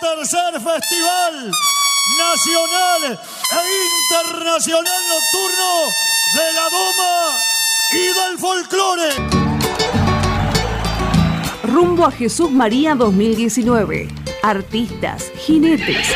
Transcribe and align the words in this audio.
tercer 0.00 0.54
Festival 0.54 1.50
Nacional 2.18 3.02
e 3.12 3.62
Internacional 4.18 5.02
Nocturno 5.08 5.70
de 6.34 6.46
la 6.52 6.66
Doma 6.68 7.14
y 7.92 8.04
del 8.18 8.38
Folclore. 8.38 9.10
Rumbo 11.62 12.06
a 12.06 12.10
Jesús 12.10 12.50
María 12.50 12.96
2019. 12.96 14.08
Artistas, 14.42 15.30
jinetes, 15.36 16.08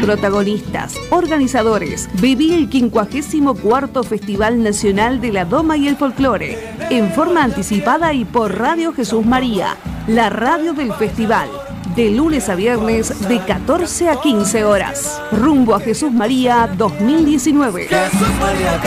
protagonistas, 0.00 0.94
organizadores. 1.10 2.08
Viví 2.20 2.54
el 2.54 2.70
54 2.70 4.04
Festival 4.04 4.62
Nacional 4.62 5.20
de 5.20 5.32
la 5.32 5.44
Doma 5.44 5.76
y 5.76 5.88
el 5.88 5.96
Folclore. 5.96 6.56
En 6.90 7.12
forma 7.12 7.42
anticipada 7.42 8.12
y 8.12 8.24
por 8.24 8.56
Radio 8.56 8.92
Jesús 8.92 9.26
María, 9.26 9.76
la 10.06 10.30
radio 10.30 10.74
del 10.74 10.92
festival 10.94 11.48
de 11.94 12.10
lunes 12.10 12.48
a 12.48 12.54
viernes 12.54 13.28
de 13.28 13.38
14 13.40 14.08
a 14.10 14.20
15 14.20 14.64
horas. 14.64 15.20
Rumbo 15.30 15.74
a 15.74 15.80
Jesús 15.80 16.12
María 16.12 16.68
2019. 16.76 17.88
Jesús 17.88 18.28
María 18.40 18.80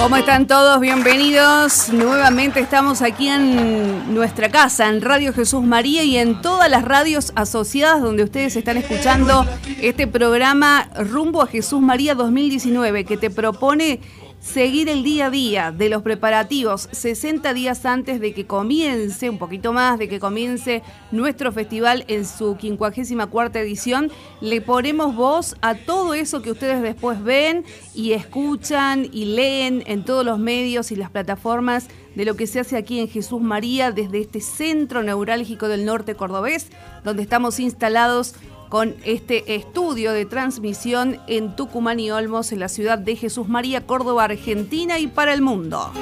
¿Cómo 0.00 0.16
están 0.16 0.46
todos? 0.46 0.80
Bienvenidos. 0.80 1.92
Nuevamente 1.92 2.58
estamos 2.58 3.02
aquí 3.02 3.28
en 3.28 4.14
nuestra 4.14 4.48
casa, 4.48 4.88
en 4.88 5.02
Radio 5.02 5.34
Jesús 5.34 5.62
María 5.62 6.02
y 6.04 6.16
en 6.16 6.40
todas 6.40 6.70
las 6.70 6.86
radios 6.86 7.32
asociadas 7.36 8.00
donde 8.00 8.24
ustedes 8.24 8.56
están 8.56 8.78
escuchando 8.78 9.44
este 9.82 10.06
programa 10.06 10.88
Rumbo 10.96 11.42
a 11.42 11.46
Jesús 11.46 11.82
María 11.82 12.14
2019 12.14 13.04
que 13.04 13.18
te 13.18 13.28
propone 13.28 14.00
seguir 14.40 14.88
el 14.88 15.02
día 15.02 15.26
a 15.26 15.30
día 15.30 15.70
de 15.70 15.90
los 15.90 16.02
preparativos 16.02 16.88
60 16.92 17.52
días 17.52 17.84
antes 17.84 18.20
de 18.20 18.32
que 18.32 18.46
comience, 18.46 19.28
un 19.28 19.38
poquito 19.38 19.72
más, 19.72 19.98
de 19.98 20.08
que 20.08 20.18
comience 20.18 20.82
nuestro 21.12 21.52
festival 21.52 22.04
en 22.08 22.26
su 22.26 22.56
54 22.58 23.60
edición, 23.60 24.10
le 24.40 24.60
ponemos 24.60 25.14
voz 25.14 25.56
a 25.60 25.74
todo 25.74 26.14
eso 26.14 26.40
que 26.40 26.50
ustedes 26.50 26.82
después 26.82 27.22
ven 27.22 27.64
y 27.94 28.12
escuchan 28.12 29.06
y 29.12 29.26
leen 29.26 29.82
en 29.86 30.04
todos 30.04 30.24
los 30.24 30.38
medios 30.38 30.90
y 30.90 30.96
las 30.96 31.10
plataformas 31.10 31.88
de 32.14 32.24
lo 32.24 32.34
que 32.34 32.46
se 32.46 32.60
hace 32.60 32.76
aquí 32.76 32.98
en 32.98 33.08
Jesús 33.08 33.40
María 33.40 33.92
desde 33.92 34.20
este 34.20 34.40
centro 34.40 35.02
neurálgico 35.02 35.68
del 35.68 35.84
norte 35.84 36.14
cordobés, 36.14 36.68
donde 37.04 37.22
estamos 37.22 37.60
instalados 37.60 38.34
con 38.70 38.94
este 39.04 39.56
estudio 39.56 40.12
de 40.12 40.24
transmisión 40.24 41.20
en 41.26 41.56
Tucumán 41.56 41.98
y 41.98 42.12
Olmos, 42.12 42.52
en 42.52 42.60
la 42.60 42.68
ciudad 42.68 42.98
de 42.98 43.16
Jesús 43.16 43.48
María, 43.48 43.84
Córdoba, 43.84 44.24
Argentina 44.24 44.98
y 45.00 45.08
para 45.08 45.34
el 45.34 45.42
mundo. 45.42 45.92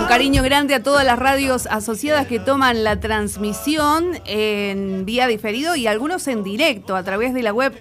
Un 0.00 0.08
cariño 0.08 0.42
grande 0.42 0.74
a 0.74 0.82
todas 0.82 1.06
las 1.06 1.18
radios 1.18 1.66
asociadas 1.66 2.26
que 2.26 2.40
toman 2.40 2.82
la 2.82 2.98
transmisión 2.98 4.20
en 4.26 5.04
vía 5.06 5.28
diferido 5.28 5.76
y 5.76 5.86
algunos 5.86 6.26
en 6.26 6.42
directo 6.42 6.96
a 6.96 7.04
través 7.04 7.34
de 7.34 7.42
la 7.42 7.52
web 7.52 7.80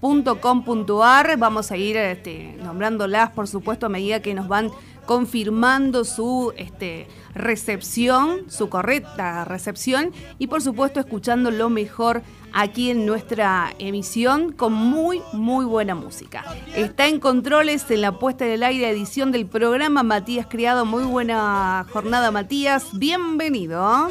www.radiojesusmaría.com.ar. 0.00 1.36
Vamos 1.36 1.70
a 1.70 1.76
ir 1.76 1.96
este, 1.96 2.56
nombrándolas, 2.62 3.30
por 3.30 3.48
supuesto, 3.48 3.86
a 3.86 3.88
medida 3.88 4.20
que 4.20 4.34
nos 4.34 4.48
van 4.48 4.70
confirmando 5.06 6.04
su 6.04 6.52
este, 6.56 7.08
recepción, 7.34 8.48
su 8.48 8.68
correcta 8.68 9.44
recepción 9.44 10.12
y 10.38 10.46
por 10.46 10.62
supuesto 10.62 11.00
escuchando 11.00 11.50
lo 11.50 11.68
mejor 11.68 12.22
aquí 12.52 12.90
en 12.90 13.06
nuestra 13.06 13.74
emisión 13.80 14.52
con 14.52 14.72
muy 14.72 15.20
muy 15.32 15.64
buena 15.64 15.96
música. 15.96 16.44
Está 16.76 17.08
en 17.08 17.18
controles 17.18 17.90
en 17.90 18.02
la 18.02 18.20
puesta 18.20 18.44
del 18.44 18.62
aire 18.62 18.88
edición 18.88 19.32
del 19.32 19.46
programa 19.46 20.04
Matías 20.04 20.46
Criado. 20.48 20.84
Muy 20.84 21.02
buena 21.02 21.86
jornada 21.92 22.30
Matías, 22.30 22.86
bienvenido. 22.92 24.08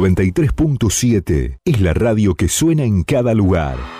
93.7 0.00 1.58
es 1.62 1.80
la 1.82 1.92
radio 1.92 2.34
que 2.34 2.48
suena 2.48 2.84
en 2.84 3.02
cada 3.02 3.34
lugar. 3.34 3.99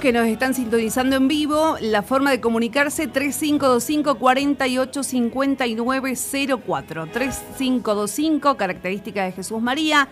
Que 0.00 0.12
nos 0.14 0.26
están 0.26 0.54
sintonizando 0.54 1.16
en 1.16 1.28
vivo, 1.28 1.76
la 1.82 2.02
forma 2.02 2.30
de 2.30 2.40
comunicarse 2.40 3.06
3525 3.06 4.14
485904 4.14 7.06
3525, 7.08 8.56
característica 8.56 9.24
de 9.24 9.32
Jesús 9.32 9.60
María. 9.60 10.08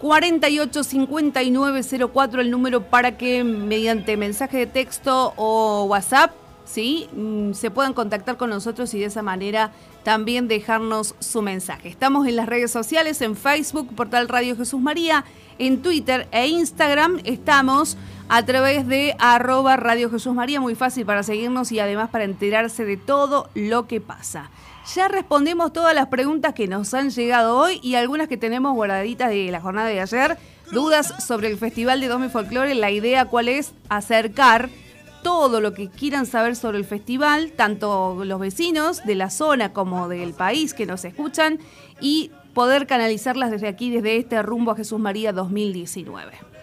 485904 0.00 2.40
el 2.40 2.50
número 2.50 2.84
para 2.84 3.18
que 3.18 3.44
mediante 3.44 4.16
mensaje 4.16 4.56
de 4.56 4.66
texto 4.66 5.34
o 5.36 5.84
WhatsApp 5.84 6.30
¿sí? 6.64 7.08
Mm, 7.12 7.52
se 7.52 7.70
puedan 7.70 7.92
contactar 7.92 8.36
con 8.36 8.50
nosotros 8.50 8.92
y 8.94 9.00
de 9.00 9.06
esa 9.06 9.22
manera 9.22 9.72
también 10.02 10.48
dejarnos 10.48 11.14
su 11.18 11.42
mensaje. 11.42 11.88
Estamos 11.88 12.26
en 12.26 12.36
las 12.36 12.46
redes 12.46 12.70
sociales, 12.70 13.20
en 13.20 13.36
Facebook, 13.36 13.94
Portal 13.94 14.28
Radio 14.28 14.56
Jesús 14.56 14.80
María, 14.80 15.24
en 15.58 15.82
Twitter 15.82 16.28
e 16.32 16.48
Instagram 16.48 17.20
estamos 17.24 17.96
a 18.28 18.44
través 18.44 18.86
de 18.86 19.14
arroba 19.18 19.76
Radio 19.76 20.10
Jesús 20.10 20.34
María, 20.34 20.60
muy 20.60 20.74
fácil 20.74 21.04
para 21.04 21.22
seguirnos 21.22 21.72
y 21.72 21.80
además 21.80 22.10
para 22.10 22.24
enterarse 22.24 22.84
de 22.84 22.96
todo 22.96 23.48
lo 23.54 23.86
que 23.86 24.00
pasa. 24.00 24.50
Ya 24.94 25.08
respondemos 25.08 25.72
todas 25.72 25.94
las 25.94 26.08
preguntas 26.08 26.54
que 26.54 26.68
nos 26.68 26.92
han 26.94 27.10
llegado 27.10 27.56
hoy 27.56 27.80
y 27.82 27.94
algunas 27.94 28.28
que 28.28 28.36
tenemos 28.36 28.74
guardaditas 28.74 29.30
de 29.30 29.50
la 29.50 29.60
jornada 29.60 29.88
de 29.88 30.00
ayer. 30.00 30.38
Dudas 30.72 31.24
sobre 31.24 31.48
el 31.48 31.58
Festival 31.58 32.00
de 32.00 32.08
Domi 32.08 32.28
Folklore, 32.28 32.74
la 32.74 32.90
idea 32.90 33.26
cuál 33.26 33.48
es 33.48 33.72
acercar 33.88 34.68
todo 35.22 35.60
lo 35.60 35.72
que 35.72 35.88
quieran 35.88 36.26
saber 36.26 36.54
sobre 36.54 36.78
el 36.78 36.84
festival, 36.84 37.52
tanto 37.52 38.24
los 38.24 38.38
vecinos 38.38 39.04
de 39.04 39.14
la 39.14 39.30
zona 39.30 39.72
como 39.72 40.08
del 40.08 40.34
país 40.34 40.74
que 40.74 40.84
nos 40.84 41.04
escuchan, 41.04 41.58
y 42.00 42.30
poder 42.52 42.86
canalizarlas 42.86 43.50
desde 43.50 43.68
aquí, 43.68 43.90
desde 43.90 44.18
este 44.18 44.42
rumbo 44.42 44.72
a 44.72 44.76
Jesús 44.76 45.00
María 45.00 45.32
2019. 45.32 46.53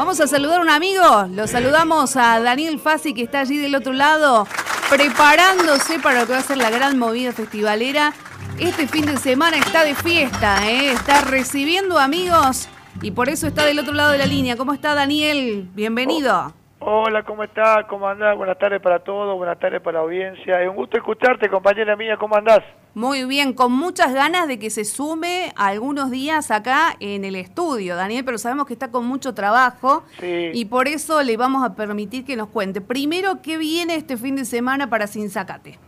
Vamos 0.00 0.18
a 0.18 0.26
saludar 0.26 0.60
a 0.60 0.62
un 0.62 0.70
amigo, 0.70 1.04
lo 1.30 1.46
saludamos 1.46 2.16
a 2.16 2.40
Daniel 2.40 2.78
Fassi 2.78 3.12
que 3.12 3.24
está 3.24 3.40
allí 3.40 3.58
del 3.58 3.74
otro 3.74 3.92
lado, 3.92 4.46
preparándose 4.88 5.98
para 5.98 6.20
lo 6.20 6.26
que 6.26 6.32
va 6.32 6.38
a 6.38 6.40
ser 6.42 6.56
la 6.56 6.70
gran 6.70 6.98
movida 6.98 7.32
festivalera. 7.32 8.14
Este 8.58 8.88
fin 8.88 9.04
de 9.04 9.18
semana 9.18 9.58
está 9.58 9.84
de 9.84 9.94
fiesta, 9.94 10.66
¿eh? 10.66 10.92
está 10.92 11.20
recibiendo 11.20 11.98
amigos 11.98 12.70
y 13.02 13.10
por 13.10 13.28
eso 13.28 13.46
está 13.46 13.66
del 13.66 13.78
otro 13.78 13.92
lado 13.92 14.12
de 14.12 14.16
la 14.16 14.24
línea. 14.24 14.56
¿Cómo 14.56 14.72
está 14.72 14.94
Daniel? 14.94 15.68
Bienvenido. 15.74 16.54
Hola, 16.78 17.22
¿cómo 17.24 17.44
estás? 17.44 17.84
¿Cómo 17.84 18.08
andás? 18.08 18.38
Buenas 18.38 18.56
tardes 18.56 18.80
para 18.80 19.00
todos, 19.00 19.36
buenas 19.36 19.58
tardes 19.58 19.82
para 19.82 19.98
la 19.98 20.04
audiencia. 20.04 20.62
Es 20.62 20.68
un 20.70 20.76
gusto 20.76 20.96
escucharte, 20.96 21.50
compañera 21.50 21.94
mía, 21.94 22.16
¿cómo 22.16 22.36
andás? 22.36 22.62
Muy 22.94 23.24
bien, 23.24 23.52
con 23.52 23.70
muchas 23.70 24.12
ganas 24.12 24.48
de 24.48 24.58
que 24.58 24.68
se 24.68 24.84
sume 24.84 25.52
algunos 25.56 26.10
días 26.10 26.50
acá 26.50 26.96
en 26.98 27.24
el 27.24 27.36
estudio, 27.36 27.94
Daniel, 27.94 28.24
pero 28.24 28.36
sabemos 28.36 28.66
que 28.66 28.72
está 28.72 28.90
con 28.90 29.06
mucho 29.06 29.32
trabajo 29.32 30.02
y 30.20 30.64
por 30.64 30.88
eso 30.88 31.22
le 31.22 31.36
vamos 31.36 31.64
a 31.64 31.76
permitir 31.76 32.24
que 32.24 32.34
nos 32.34 32.48
cuente. 32.48 32.80
Primero, 32.80 33.42
¿qué 33.42 33.58
viene 33.58 33.94
este 33.94 34.16
fin 34.16 34.34
de 34.34 34.44
semana 34.44 34.90
para 34.90 35.06
Sinzacate? 35.06 35.78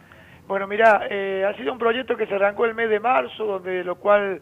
Bueno, 0.46 0.68
mira, 0.68 1.06
eh, 1.10 1.44
ha 1.44 1.56
sido 1.56 1.72
un 1.72 1.78
proyecto 1.78 2.16
que 2.16 2.26
se 2.26 2.34
arrancó 2.34 2.66
el 2.66 2.74
mes 2.74 2.88
de 2.88 3.00
marzo, 3.00 3.46
donde 3.46 3.82
lo 3.82 3.96
cual 3.96 4.40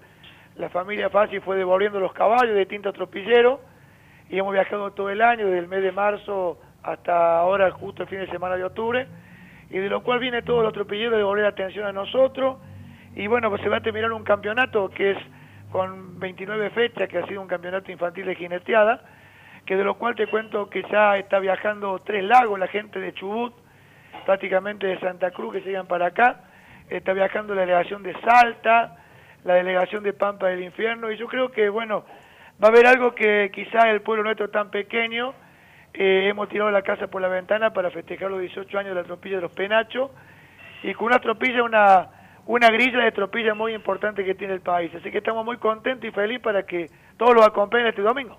la 0.56 0.68
familia 0.68 1.08
Fácil 1.08 1.40
fue 1.40 1.56
devolviendo 1.56 1.98
los 1.98 2.12
caballos 2.12 2.54
de 2.54 2.66
tinta 2.66 2.92
tropillero 2.92 3.60
y 4.28 4.38
hemos 4.38 4.52
viajado 4.52 4.90
todo 4.90 5.08
el 5.08 5.22
año, 5.22 5.46
desde 5.46 5.60
el 5.60 5.68
mes 5.68 5.82
de 5.82 5.92
marzo 5.92 6.58
hasta 6.82 7.38
ahora, 7.38 7.70
justo 7.70 8.02
el 8.02 8.08
fin 8.08 8.18
de 8.18 8.30
semana 8.30 8.56
de 8.56 8.64
octubre, 8.64 9.06
y 9.70 9.78
de 9.78 9.88
lo 9.88 10.02
cual 10.02 10.18
viene 10.18 10.42
todo 10.42 10.60
el 10.62 10.66
atropellero 10.66 11.16
de 11.16 11.22
volver 11.22 11.46
atención 11.46 11.86
a 11.86 11.92
nosotros, 11.92 12.58
y 13.14 13.26
bueno, 13.26 13.50
pues 13.50 13.62
se 13.62 13.68
va 13.68 13.78
a 13.78 13.80
terminar 13.80 14.12
un 14.12 14.24
campeonato 14.24 14.90
que 14.90 15.12
es 15.12 15.18
con 15.70 16.18
29 16.18 16.70
fechas, 16.70 17.08
que 17.08 17.18
ha 17.18 17.26
sido 17.26 17.40
un 17.40 17.48
campeonato 17.48 17.90
infantil 17.92 18.26
de 18.26 18.34
jineteada, 18.34 19.02
que 19.64 19.76
de 19.76 19.84
lo 19.84 19.94
cual 19.94 20.14
te 20.16 20.26
cuento 20.26 20.68
que 20.68 20.82
ya 20.90 21.16
está 21.16 21.38
viajando 21.38 21.98
tres 22.00 22.24
lagos 22.24 22.58
la 22.58 22.66
gente 22.66 22.98
de 22.98 23.12
Chubut, 23.12 23.54
prácticamente 24.26 24.86
de 24.86 24.98
Santa 24.98 25.30
Cruz 25.30 25.52
que 25.52 25.60
llegan 25.60 25.86
para 25.86 26.06
acá, 26.06 26.40
está 26.88 27.12
viajando 27.12 27.54
la 27.54 27.60
delegación 27.62 28.02
de 28.02 28.14
Salta, 28.20 28.96
la 29.44 29.54
delegación 29.54 30.02
de 30.02 30.12
Pampa 30.12 30.48
del 30.48 30.62
Infierno, 30.62 31.10
y 31.12 31.16
yo 31.16 31.26
creo 31.28 31.50
que, 31.50 31.68
bueno, 31.68 32.04
va 32.62 32.68
a 32.68 32.70
haber 32.70 32.86
algo 32.86 33.14
que 33.14 33.50
quizá 33.54 33.90
el 33.90 34.02
pueblo 34.02 34.24
nuestro 34.24 34.50
tan 34.50 34.70
pequeño, 34.70 35.34
eh, 35.94 36.28
hemos 36.28 36.48
tirado 36.48 36.70
la 36.70 36.82
casa 36.82 37.08
por 37.08 37.20
la 37.20 37.28
ventana 37.28 37.72
para 37.72 37.90
festejar 37.90 38.30
los 38.30 38.40
18 38.40 38.78
años 38.78 38.94
de 38.94 39.00
la 39.00 39.04
tropilla 39.04 39.36
de 39.36 39.42
los 39.42 39.52
penachos, 39.52 40.10
y 40.82 40.94
con 40.94 41.06
una 41.06 41.18
tropilla, 41.18 41.62
una, 41.62 42.08
una 42.46 42.70
grilla 42.70 43.04
de 43.04 43.12
tropilla 43.12 43.54
muy 43.54 43.74
importante 43.74 44.24
que 44.24 44.34
tiene 44.34 44.54
el 44.54 44.60
país. 44.60 44.94
Así 44.94 45.10
que 45.10 45.18
estamos 45.18 45.44
muy 45.44 45.58
contentos 45.58 46.08
y 46.08 46.12
felices 46.12 46.42
para 46.42 46.64
que 46.64 46.90
todos 47.16 47.34
los 47.34 47.46
acompañen 47.46 47.88
este 47.88 48.02
domingo. 48.02 48.38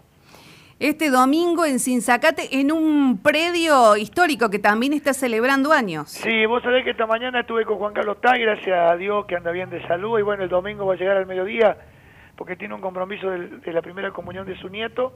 Este 0.80 1.12
domingo 1.12 1.64
en 1.64 1.78
Sinzacate, 1.78 2.60
en 2.60 2.72
un 2.72 3.22
predio 3.22 3.96
histórico 3.98 4.50
que 4.50 4.58
también 4.58 4.94
está 4.94 5.14
celebrando 5.14 5.72
años. 5.72 6.10
Sí, 6.10 6.48
vos 6.48 6.64
sabés 6.64 6.84
que 6.84 6.90
esta 6.90 7.06
mañana 7.06 7.42
estuve 7.42 7.66
con 7.66 7.78
Juan 7.78 7.94
Carlos 7.94 8.20
Tay, 8.20 8.42
gracias 8.42 8.92
a 8.92 8.96
Dios 8.96 9.28
que 9.28 9.36
anda 9.36 9.52
bien 9.52 9.70
de 9.70 9.86
salud, 9.88 10.18
y 10.18 10.24
bueno, 10.24 10.42
el 10.42 10.50
domingo 10.50 10.88
va 10.88 10.96
a 10.96 10.98
llegar 10.98 11.18
al 11.18 11.28
mediodía 11.28 11.78
porque 12.36 12.56
tiene 12.56 12.74
un 12.74 12.82
compromiso 12.82 13.30
de, 13.30 13.72
la 13.72 13.84
primera 13.84 14.10
comunión 14.10 14.48
de 14.48 14.58
su 14.58 14.70
nieto. 14.70 15.14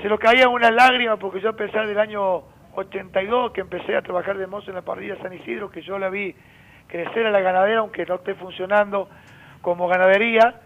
Se 0.00 0.08
lo 0.08 0.18
caía 0.18 0.48
una 0.48 0.70
lágrima 0.70 1.16
porque 1.16 1.40
yo 1.40 1.50
a 1.50 1.56
pesar 1.56 1.86
del 1.86 1.98
año 1.98 2.42
82 2.74 3.52
que 3.52 3.60
empecé 3.60 3.96
a 3.96 4.02
trabajar 4.02 4.38
de 4.38 4.46
mozo 4.46 4.70
en 4.70 4.76
la 4.76 4.82
parrilla 4.82 5.16
San 5.20 5.32
Isidro, 5.32 5.70
que 5.70 5.82
yo 5.82 5.98
la 5.98 6.08
vi 6.08 6.34
crecer 6.86 7.26
a 7.26 7.30
la 7.30 7.40
ganadera, 7.40 7.80
aunque 7.80 8.04
no 8.06 8.16
esté 8.16 8.34
funcionando 8.34 9.08
como 9.60 9.88
ganadería, 9.88 10.60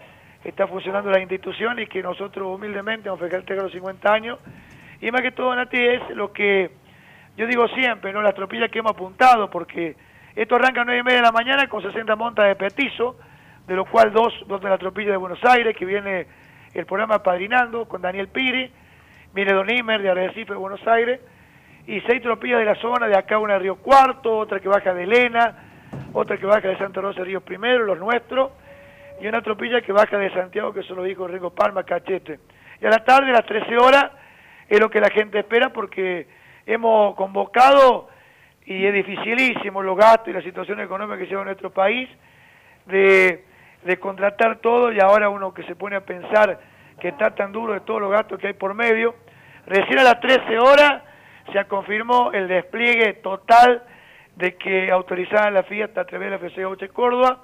está 0.45 0.67
funcionando 0.67 1.11
la 1.11 1.21
institución 1.21 1.79
y 1.79 1.87
que 1.87 2.03
nosotros 2.03 2.55
humildemente 2.55 3.09
vamos 3.09 3.25
a 3.25 3.29
festejar 3.29 3.65
los 3.65 3.73
50 3.73 4.13
años. 4.13 4.39
Y 5.01 5.11
más 5.11 5.23
que 5.23 5.33
todo, 5.33 5.55
Nati, 5.55 5.79
es 5.79 6.11
lo 6.11 6.33
que 6.33 6.71
yo 7.37 7.47
digo 7.47 7.69
siempre, 7.69 8.13
¿no? 8.13 8.23
Las 8.23 8.35
tropillas 8.35 8.71
que 8.71 8.79
hemos 8.79 8.93
apuntado, 8.93 9.51
porque 9.51 9.97
esto 10.35 10.57
arranca 10.57 10.83
a 10.83 10.85
9 10.85 11.01
y 11.01 11.03
media 11.03 11.19
de 11.19 11.23
la 11.23 11.33
mañana 11.33 11.69
con 11.69 11.83
60 11.83 12.17
montas 12.17 12.47
de 12.47 12.57
petizo, 12.57 13.17
de 13.67 13.75
lo 13.75 13.85
cual 13.85 14.13
dos, 14.13 14.33
dos 14.47 14.61
de 14.61 14.71
la 14.71 14.79
tropilla 14.79 15.11
de 15.11 15.17
Buenos 15.17 15.45
Aires, 15.45 15.77
que 15.77 15.85
viene 15.85 16.27
el 16.73 16.87
programa 16.87 17.23
Padrinando 17.23 17.87
con 17.87 18.01
Daniel 18.01 18.29
Piri, 18.29 18.71
viene 19.35 19.53
Don 19.53 19.71
Imer 19.71 20.03
de 20.03 20.11
Arrecife 20.11 20.55
Buenos 20.55 20.87
Aires, 20.87 21.21
y 21.87 22.01
seis 22.01 22.21
tropillas 22.21 22.59
de 22.59 22.65
la 22.65 22.75
zona, 22.77 23.07
de 23.07 23.17
acá 23.17 23.39
una 23.39 23.55
de 23.55 23.61
Río 23.61 23.77
Cuarto, 23.77 24.37
otra 24.37 24.59
que 24.59 24.69
baja 24.69 24.93
de 24.93 25.05
Elena, 25.05 25.57
otra 26.13 26.37
que 26.37 26.47
baja 26.47 26.69
de 26.69 26.79
Santa 26.79 27.01
Rosa 27.01 27.23
Río 27.23 27.41
Primero, 27.41 27.85
los 27.85 27.99
nuestros, 27.99 28.51
y 29.21 29.27
una 29.29 29.41
tropilla 29.41 29.81
que 29.81 29.93
baja 29.93 30.19
de 30.19 30.33
Santiago, 30.33 30.73
que 30.73 30.83
son 30.83 30.97
los 30.97 31.09
hijos 31.09 31.31
Rico 31.31 31.51
Palma, 31.51 31.85
Cachete. 31.85 32.41
Y 32.81 32.87
a 32.87 32.91
la 32.91 33.05
tarde, 33.05 33.31
a 33.31 33.35
las 33.35 33.47
13 33.47 33.77
horas, 33.79 34.11
es 34.69 34.81
lo 34.81 34.91
que 34.91 35.01
la 35.01 35.11
gente 35.11 35.39
espera 35.39 35.73
porque 35.73 36.27
hemos 36.67 37.15
convocado, 37.15 38.09
y 38.65 38.85
es 38.85 38.93
dificilísimo 38.93 39.81
los 39.81 39.97
gastos 39.97 40.29
y 40.29 40.33
la 40.33 40.43
situación 40.43 40.81
económica 40.81 41.19
que 41.19 41.27
lleva 41.27 41.45
nuestro 41.45 41.71
país, 41.71 42.09
de 42.87 43.45
contratar 44.01 44.59
todo 44.59 44.91
y 44.91 44.99
ahora 44.99 45.29
uno 45.29 45.55
que 45.55 45.63
se 45.63 45.77
pone 45.77 45.95
a 45.95 46.01
pensar 46.01 46.59
que 47.01 47.09
está 47.09 47.35
tan 47.35 47.53
duro 47.53 47.73
de 47.73 47.81
todos 47.81 48.01
los 48.01 48.11
gastos 48.11 48.39
que 48.39 48.49
hay 48.49 48.53
por 48.55 48.75
medio. 48.75 49.15
Recién 49.67 49.99
a 49.99 50.05
las 50.05 50.21
13 50.21 50.59
horas 50.59 51.03
se 51.53 51.65
confirmó 51.67 52.33
el 52.33 52.49
despliegue 52.49 53.15
total 53.15 53.83
de 54.37 54.57
que 54.57 54.91
autorizaban 54.91 55.55
la 55.55 55.63
fiesta 55.65 56.03
a 56.03 56.05
través 56.05 56.27
de 56.27 56.31
la 56.31 56.37
FC 56.37 56.65
8 56.65 56.87
Córdoba. 56.93 57.41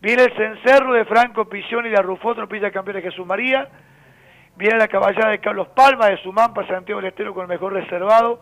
Viene 0.00 0.24
el 0.24 0.36
cencerro 0.36 0.92
de 0.92 1.04
Franco 1.04 1.48
Pisión 1.48 1.86
y 1.86 1.90
de 1.90 2.00
Rufó, 2.00 2.34
tropilla 2.34 2.70
campeón 2.70 2.96
de 2.96 3.02
Jesús 3.02 3.26
María. 3.26 3.68
Viene 4.56 4.78
la 4.78 4.88
caballada 4.88 5.30
de 5.30 5.40
Carlos 5.40 5.68
Palma 5.68 6.06
de 6.06 6.16
Sumampa, 6.18 6.66
Santiago 6.66 7.00
del 7.00 7.10
Estero 7.10 7.34
con 7.34 7.42
el 7.42 7.48
mejor 7.48 7.72
reservado. 7.72 8.40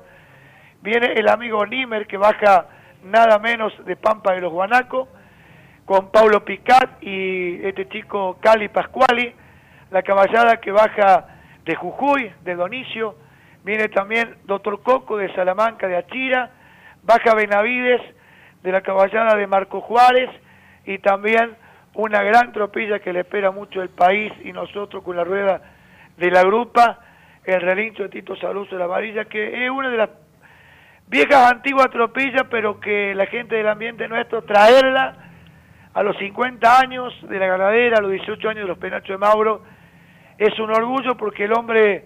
Viene 0.82 1.12
el 1.14 1.28
amigo 1.28 1.64
Nimer 1.66 2.06
que 2.06 2.16
baja 2.16 2.66
nada 3.04 3.38
menos 3.38 3.72
de 3.84 3.96
Pampa 3.96 4.32
de 4.32 4.40
los 4.40 4.52
Guanacos 4.52 5.08
con 5.84 6.10
Paulo 6.10 6.44
Picat 6.44 7.02
y 7.02 7.64
este 7.64 7.88
chico 7.88 8.38
Cali 8.40 8.68
Pascuali, 8.68 9.34
la 9.90 10.02
caballada 10.02 10.58
que 10.58 10.70
baja 10.70 11.26
de 11.64 11.74
Jujuy, 11.74 12.32
de 12.44 12.54
Donicio, 12.54 13.16
viene 13.64 13.88
también 13.88 14.36
Doctor 14.44 14.82
Coco 14.82 15.16
de 15.16 15.32
Salamanca, 15.34 15.88
de 15.88 15.96
Achira, 15.96 16.50
baja 17.02 17.34
Benavides 17.34 18.00
de 18.62 18.72
la 18.72 18.80
caballada 18.80 19.36
de 19.36 19.46
Marco 19.46 19.80
Juárez 19.80 20.30
y 20.84 20.98
también 20.98 21.56
una 21.94 22.22
gran 22.22 22.52
tropilla 22.52 22.98
que 22.98 23.12
le 23.12 23.20
espera 23.20 23.50
mucho 23.50 23.80
el 23.80 23.88
país 23.88 24.32
y 24.44 24.52
nosotros 24.52 25.02
con 25.02 25.16
la 25.16 25.24
rueda 25.24 25.60
de 26.16 26.30
la 26.30 26.42
grupa, 26.42 26.98
el 27.44 27.60
relincho 27.60 28.04
de 28.04 28.08
Tito 28.08 28.36
Saluso 28.36 28.72
de 28.72 28.80
la 28.80 28.86
Varilla, 28.86 29.24
que 29.26 29.64
es 29.64 29.70
una 29.70 29.88
de 29.88 29.96
las 29.96 30.10
viejas 31.06 31.52
antiguas 31.52 31.90
tropillas, 31.90 32.44
pero 32.50 32.80
que 32.80 33.14
la 33.14 33.26
gente 33.26 33.56
del 33.56 33.68
ambiente 33.68 34.08
nuestro 34.08 34.42
traerla 34.42 35.14
a 35.94 36.02
los 36.02 36.16
50 36.18 36.78
años 36.78 37.14
de 37.22 37.38
la 37.38 37.46
ganadera, 37.46 37.98
a 37.98 38.02
los 38.02 38.10
18 38.10 38.48
años 38.48 38.62
de 38.62 38.68
los 38.68 38.78
penachos 38.78 39.08
de 39.08 39.18
Mauro, 39.18 39.62
es 40.38 40.58
un 40.58 40.70
orgullo 40.70 41.16
porque 41.16 41.44
el 41.44 41.52
hombre 41.52 42.04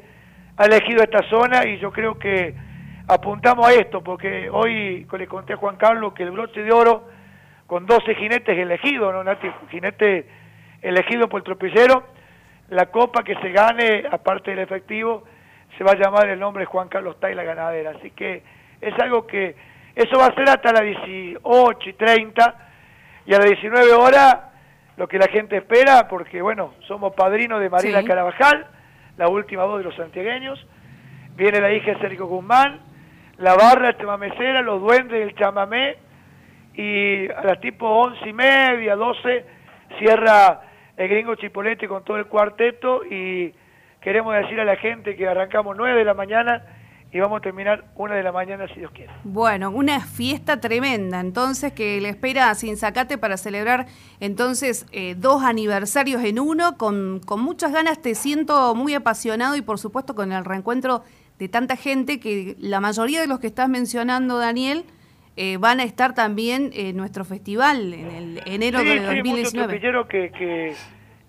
ha 0.57 0.65
elegido 0.65 1.03
esta 1.03 1.23
zona 1.29 1.67
y 1.67 1.79
yo 1.79 1.91
creo 1.91 2.19
que 2.19 2.55
apuntamos 3.09 3.67
a 3.67 3.73
esto, 3.73 4.03
porque 4.03 4.49
hoy 4.51 5.07
le 5.11 5.27
conté 5.27 5.55
a 5.55 5.57
Juan 5.57 5.77
Carlos 5.77 6.13
que 6.13 6.23
el 6.23 6.31
broche 6.31 6.63
de 6.63 6.73
oro 6.73 7.09
con 7.67 7.87
12 7.87 8.15
jinetes 8.15 8.59
elegidos, 8.59 9.13
¿no, 9.13 9.25
Nati? 9.25 9.49
Jinete 9.71 10.27
elegido 10.83 11.29
por 11.29 11.41
el 11.41 11.45
tropillero, 11.45 12.05
la 12.69 12.87
copa 12.87 13.23
que 13.23 13.35
se 13.37 13.51
gane, 13.51 14.05
aparte 14.11 14.51
del 14.51 14.61
efectivo, 14.61 15.25
se 15.77 15.85
va 15.85 15.93
a 15.93 15.97
llamar 15.97 16.29
el 16.29 16.39
nombre 16.39 16.65
Juan 16.65 16.89
Carlos 16.89 17.19
Tai 17.19 17.35
la 17.35 17.43
ganadera. 17.43 17.93
Así 17.93 18.11
que 18.11 18.43
es 18.81 18.95
algo 19.01 19.27
que, 19.27 19.57
eso 19.95 20.19
va 20.19 20.27
a 20.27 20.35
ser 20.35 20.49
hasta 20.49 20.73
las 20.73 20.83
18 20.83 21.89
y 21.89 21.93
30 21.95 22.55
y 23.27 23.35
a 23.35 23.39
las 23.39 23.47
19 23.47 23.93
horas 23.93 24.50
lo 25.01 25.09
que 25.09 25.19
la 25.19 25.29
gente 25.29 25.57
espera, 25.57 26.09
porque 26.09 26.43
bueno, 26.43 26.75
somos 26.87 27.15
padrinos 27.15 27.59
de 27.59 27.71
Marila 27.71 28.05
Carabajal, 28.05 28.67
la 29.17 29.29
última 29.29 29.65
voz 29.65 29.79
de 29.79 29.85
los 29.85 29.97
santiagueños, 29.97 30.63
viene 31.37 31.59
la 31.59 31.73
hija 31.73 31.93
de 31.93 32.01
Sergio 32.01 32.27
Guzmán, 32.27 32.81
la 33.39 33.55
barra 33.55 33.97
chamamecera, 33.97 34.61
los 34.61 34.79
duendes 34.83 35.19
del 35.19 35.35
chamamé, 35.37 35.97
y 36.75 37.31
a 37.31 37.43
las 37.45 37.61
tipo 37.63 37.89
once 37.89 38.29
y 38.29 38.35
media, 38.35 38.95
12, 38.95 39.47
cierra 39.99 40.61
el 40.99 41.09
gringo 41.09 41.35
Chipolete 41.35 41.89
con 41.89 42.05
todo 42.05 42.19
el 42.19 42.27
cuarteto 42.27 43.03
y 43.03 43.55
queremos 44.03 44.35
decir 44.35 44.61
a 44.61 44.67
la 44.67 44.77
gente 44.77 45.17
que 45.17 45.27
arrancamos 45.27 45.79
9 45.79 45.99
de 45.99 46.05
la 46.05 46.13
mañana 46.13 46.63
y 47.13 47.19
vamos 47.19 47.39
a 47.39 47.41
terminar 47.41 47.85
una 47.97 48.15
de 48.15 48.23
la 48.23 48.31
mañana 48.31 48.69
si 48.69 48.75
Dios 48.75 48.93
quiere. 48.93 49.13
Bueno, 49.25 49.71
una 49.71 50.01
fiesta 50.01 50.61
tremenda, 50.61 51.21
entonces 51.21 51.73
que 51.73 52.01
le 52.01 52.09
espera 52.09 52.55
sin 52.55 52.77
sacate 52.77 53.19
para 53.19 53.37
celebrar 53.37 53.87
entonces 54.21 54.87
eh, 54.93 55.15
dos 55.17 55.43
aniversarios 55.43 56.23
en 56.23 56.39
uno, 56.39 56.77
con, 56.79 57.21
con 57.21 57.41
muchas 57.41 57.73
ganas, 57.73 58.01
te 58.01 58.15
siento 58.15 58.75
muy 58.75 58.95
apasionado 58.95 59.57
y 59.57 59.63
por 59.63 59.79
supuesto 59.79 60.15
con 60.15 60.31
el 60.33 60.45
reencuentro 60.45 61.03
de 61.39 61.49
tanta 61.49 61.75
gente 61.77 62.21
que 62.21 62.55
la 62.59 62.81
mayoría 62.81 63.21
de 63.21 63.27
los 63.27 63.41
que 63.41 63.49
estás 63.49 63.69
mencionando, 63.69 64.39
Daniel, 64.39 64.85
eh, 65.37 65.57
van 65.57 65.81
a 65.81 65.85
estar 65.85 66.15
también 66.15 66.71
en 66.75 66.97
nuestro 66.97 67.25
festival 67.25 67.95
en 67.95 68.11
el 68.11 68.43
enero 68.45 68.85
de 68.85 69.01
2019. 69.01 69.81
Sí, 69.81 69.87
muchos 69.87 70.07
que, 70.07 70.31
que, 70.33 70.75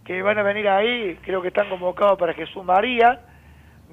que 0.03 0.21
van 0.21 0.37
a 0.37 0.43
venir 0.43 0.67
ahí, 0.67 1.15
creo 1.23 1.41
que 1.41 1.47
están 1.47 1.69
convocados 1.69 2.19
para 2.19 2.33
Jesús 2.33 2.63
María, 2.63 3.21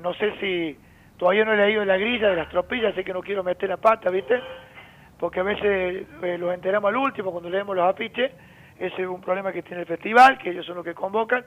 no 0.03 0.13
sé 0.15 0.33
si 0.41 0.77
Todavía 1.19 1.45
no 1.45 1.53
he 1.53 1.57
leído 1.57 1.85
la 1.85 1.97
grilla 1.97 2.29
de 2.29 2.37
las 2.37 2.49
tropillas, 2.49 2.95
sé 2.95 3.03
que 3.03 3.13
no 3.13 3.23
quiero 3.23 3.43
meter 3.43 3.69
la 3.69 3.77
pata, 3.77 4.09
¿viste? 4.09 4.41
Porque 5.19 5.41
a 5.41 5.43
veces 5.43 6.07
eh, 6.23 6.39
los 6.39 6.55
enteramos 6.55 6.89
al 6.89 6.97
último 6.97 7.33
cuando 7.33 7.51
leemos 7.51 7.75
los 7.75 7.89
apiches. 7.89 8.31
Ese 8.79 9.03
es 9.03 9.09
un 9.09 9.21
problema 9.21 9.53
que 9.53 9.63
tiene 9.63 9.81
el 9.81 9.89
festival, 9.89 10.39
que 10.39 10.51
ellos 10.51 10.65
son 10.65 10.77
los 10.77 10.85
que 10.85 10.95
convocan. 10.95 11.45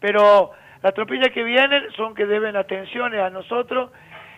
Pero 0.00 0.50
las 0.82 0.92
tropillas 0.92 1.28
que 1.28 1.44
vienen 1.44 1.84
son 1.92 2.16
que 2.16 2.26
deben 2.26 2.56
atenciones 2.56 3.20
a 3.20 3.30
nosotros. 3.30 3.92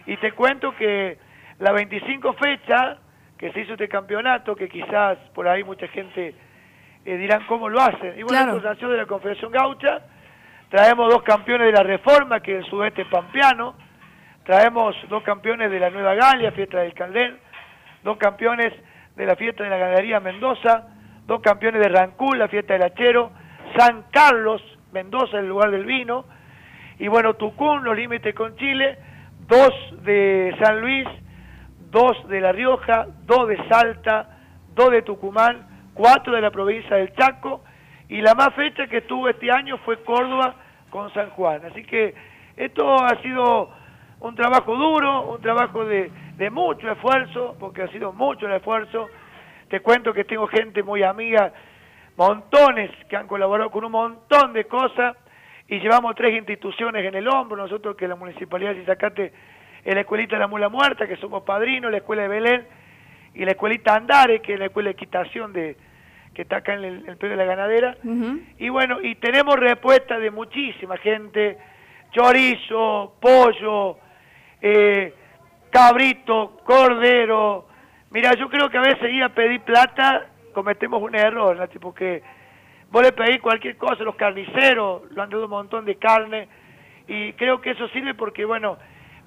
Y 0.05 0.19
te 0.19 0.33
cuento 0.33 0.77
que 0.77 1.17
la 1.61 1.73
25 1.73 2.35
fecha 2.35 2.99
que 3.39 3.51
se 3.53 3.61
hizo 3.61 3.73
este 3.73 3.89
campeonato, 3.89 4.55
que 4.55 4.69
quizás 4.69 5.17
por 5.35 5.49
ahí 5.49 5.65
mucha 5.65 5.89
gente 5.89 6.35
eh, 7.07 7.17
dirán 7.17 7.47
cómo 7.47 7.71
lo 7.71 7.81
hacen. 7.81 8.19
Y 8.19 8.23
bueno, 8.23 8.61
claro. 8.61 8.89
de 8.91 8.97
la 8.99 9.07
Confederación 9.07 9.51
Gaucha. 9.51 10.03
Traemos 10.69 11.09
dos 11.09 11.23
campeones 11.23 11.69
de 11.69 11.73
la 11.73 11.83
Reforma, 11.83 12.41
que 12.41 12.59
es 12.59 12.65
el 12.65 12.71
sudeste 12.71 13.07
pampeano 13.07 13.88
Traemos 14.49 14.97
dos 15.11 15.23
campeones 15.25 15.71
de 15.71 15.79
la 15.79 15.91
Nueva 15.91 16.15
Galia, 16.15 16.53
fiesta 16.53 16.79
del 16.79 16.95
Caldén, 16.95 17.37
dos 18.03 18.17
campeones 18.17 18.73
de 19.15 19.27
la 19.27 19.37
fiesta 19.37 19.63
de 19.63 19.69
la 19.69 19.77
Ganadería 19.77 20.21
Mendoza, 20.21 20.87
dos 21.27 21.43
campeones 21.43 21.83
de 21.83 21.91
Rancul, 21.91 22.39
la 22.39 22.49
fiesta 22.49 22.73
del 22.73 22.85
Hachero, 22.85 23.31
San 23.77 24.05
Carlos, 24.11 24.63
Mendoza, 24.91 25.39
el 25.39 25.49
lugar 25.49 25.71
del 25.71 25.85
vino, 25.85 26.25
y 26.99 27.09
bueno, 27.09 27.35
Tucún, 27.35 27.85
los 27.85 27.95
límites 27.95 28.35
con 28.35 28.57
Chile, 28.57 28.97
dos 29.47 29.71
de 30.03 30.57
San 30.63 30.81
Luis, 30.81 31.07
dos 31.91 32.17
de 32.31 32.41
La 32.41 32.53
Rioja, 32.53 33.07
dos 33.27 33.49
de 33.49 33.59
Salta, 33.69 34.31
dos 34.75 34.91
de 34.93 35.03
Tucumán, 35.03 35.91
cuatro 35.93 36.33
de 36.33 36.41
la 36.41 36.51
provincia 36.51 36.97
del 36.97 37.15
Chaco, 37.17 37.63
y 38.09 38.23
la 38.23 38.35
más 38.35 38.55
fecha 38.55 38.87
que 38.87 39.03
tuvo 39.03 39.29
este 39.29 39.51
año 39.51 39.77
fue 39.85 40.03
Córdoba 40.05 40.55
con 40.89 41.13
San 41.13 41.29
Juan. 41.33 41.67
Así 41.67 41.85
que 41.85 42.15
esto 42.57 43.05
ha 43.05 43.15
sido 43.21 43.77
un 44.21 44.35
trabajo 44.35 44.75
duro, 44.75 45.33
un 45.33 45.41
trabajo 45.41 45.85
de, 45.85 46.11
mucho 46.51 46.91
esfuerzo, 46.91 47.57
porque 47.59 47.83
ha 47.83 47.89
sido 47.89 48.13
mucho 48.13 48.47
el 48.47 48.53
esfuerzo. 48.53 49.09
Te 49.69 49.81
cuento 49.81 50.13
que 50.13 50.25
tengo 50.25 50.47
gente 50.47 50.83
muy 50.83 51.03
amiga, 51.03 51.53
montones 52.17 52.91
que 53.09 53.17
han 53.17 53.27
colaborado 53.27 53.71
con 53.71 53.85
un 53.85 53.93
montón 53.93 54.53
de 54.53 54.65
cosas 54.65 55.17
y 55.69 55.79
llevamos 55.81 56.15
tres 56.15 56.35
instituciones 56.37 57.05
en 57.05 57.15
el 57.15 57.29
hombro, 57.29 57.57
nosotros 57.57 57.97
que 57.97 58.09
la 58.09 58.17
Municipalidad 58.17 58.75
de 58.75 58.85
Zacate 58.85 59.33
es 59.85 59.95
la 59.95 60.01
Escuelita 60.01 60.37
de 60.37 60.41
la 60.41 60.49
Mula 60.49 60.69
Muerta, 60.69 61.07
que 61.07 61.17
somos 61.17 61.43
padrinos, 61.43 61.91
la 61.91 61.99
Escuela 61.99 62.23
de 62.23 62.29
Belén 62.29 62.67
y 63.35 63.45
la 63.45 63.53
Escuelita 63.53 63.95
Andares, 63.95 64.41
que 64.41 64.55
es 64.55 64.59
la 64.59 64.67
Escuela 64.67 64.89
de 64.89 64.93
Equitación 64.93 65.53
de, 65.53 65.77
que 66.35 66.43
está 66.43 66.57
acá 66.57 66.75
en 66.75 66.85
el, 66.85 67.09
el 67.09 67.19
de 67.19 67.37
la 67.37 67.45
Ganadera. 67.45 67.97
Y 68.59 68.69
bueno, 68.69 69.01
y 69.03 69.17
tenemos 69.17 69.57
respuesta 69.57 70.19
de 70.19 70.31
muchísima 70.31 70.97
gente, 70.97 71.59
chorizo, 72.13 73.15
pollo, 73.21 73.99
eh, 74.61 75.15
cabrito, 75.71 76.61
cordero. 76.65 77.67
Mira, 78.11 78.35
yo 78.35 78.49
creo 78.49 78.71
que 78.71 78.79
a 78.79 78.83
veces 78.83 79.13
ir 79.13 79.23
a 79.23 79.29
pedir 79.29 79.61
plata 79.63 80.27
cometemos 80.53 81.01
un 81.03 81.15
error, 81.15 81.57
¿no? 81.57 81.81
porque 81.81 82.23
vos 82.91 83.03
le 83.03 83.13
pedís 83.13 83.41
cualquier 83.41 83.77
cosa, 83.77 84.03
los 84.03 84.17
carniceros 84.17 85.03
lo 85.13 85.23
han 85.23 85.31
dado 85.31 85.45
un 85.45 85.51
montón 85.51 85.85
de 85.85 85.97
carne 85.97 86.49
y 87.07 87.33
creo 87.35 87.61
que 87.61 87.71
eso 87.71 87.89
sirve 87.89 88.15
porque, 88.15 88.45
bueno, 88.45 88.77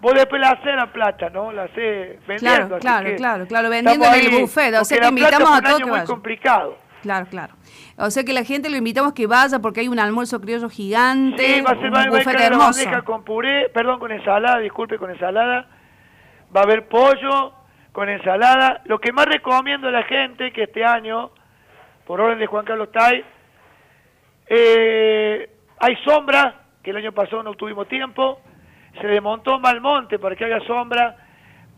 vos 0.01 0.13
después 0.13 0.41
la 0.41 0.50
haces 0.50 0.75
la 0.75 0.91
plata, 0.91 1.29
¿no? 1.29 1.51
La 1.51 1.63
haces 1.63 2.19
vendiendo. 2.27 2.79
Claro, 2.79 2.79
claro, 2.79 3.15
claro, 3.15 3.47
claro, 3.47 3.69
vendiendo 3.69 4.05
en 4.05 4.13
el 4.13 4.41
buffet, 4.41 4.73
o 4.75 4.83
sea 4.83 5.00
que 5.00 5.07
invitamos 5.07 5.51
a 5.51 5.61
todos 5.61 5.79
que 5.79 5.85
muy 5.85 6.03
complicado. 6.03 6.77
Claro, 7.01 7.25
claro. 7.29 7.53
O 7.98 8.12
sea 8.12 8.24
que 8.24 8.34
la 8.34 8.43
gente 8.43 8.70
lo 8.70 8.77
invitamos 8.77 9.13
que 9.13 9.27
vaya 9.27 9.60
porque 9.60 9.81
hay 9.81 9.88
un 9.88 10.00
almuerzo 10.00 10.39
criollo 10.39 10.70
gigante. 10.70 11.55
Sí, 11.55 11.62
va 11.62 11.72
a 11.72 11.75
ser, 11.75 11.86
un 11.88 11.93
va, 11.93 12.46
hermoso. 12.46 13.03
con 13.05 13.24
puré, 13.24 13.70
perdón, 13.70 14.00
con 14.00 14.12
ensalada, 14.12 14.60
disculpe, 14.60 14.98
con 14.98 15.10
ensalada. 15.10 15.67
Va 16.55 16.62
a 16.62 16.63
haber 16.63 16.88
pollo 16.88 17.53
con 17.91 18.08
ensalada. 18.10 18.81
Lo 18.86 19.00
que 19.00 19.12
más 19.12 19.25
recomiendo 19.25 19.88
a 19.88 19.91
la 19.91 20.03
gente 20.03 20.51
que 20.51 20.63
este 20.63 20.86
año, 20.86 21.31
por 22.05 22.22
orden 22.22 22.39
de 22.39 22.46
Juan 22.46 22.65
Carlos 22.65 22.91
Tai, 22.91 23.24
eh, 24.48 25.50
hay 25.79 25.96
sombra, 26.05 26.55
que 26.84 26.91
el 26.91 26.98
año 26.98 27.12
pasado 27.13 27.41
no 27.41 27.53
tuvimos 27.55 27.88
tiempo. 27.88 28.41
Se 29.00 29.08
desmontó 29.08 29.60
Malmonte 29.60 30.20
para 30.20 30.36
que 30.36 30.46
haya 30.46 30.60
sombra. 30.67 31.15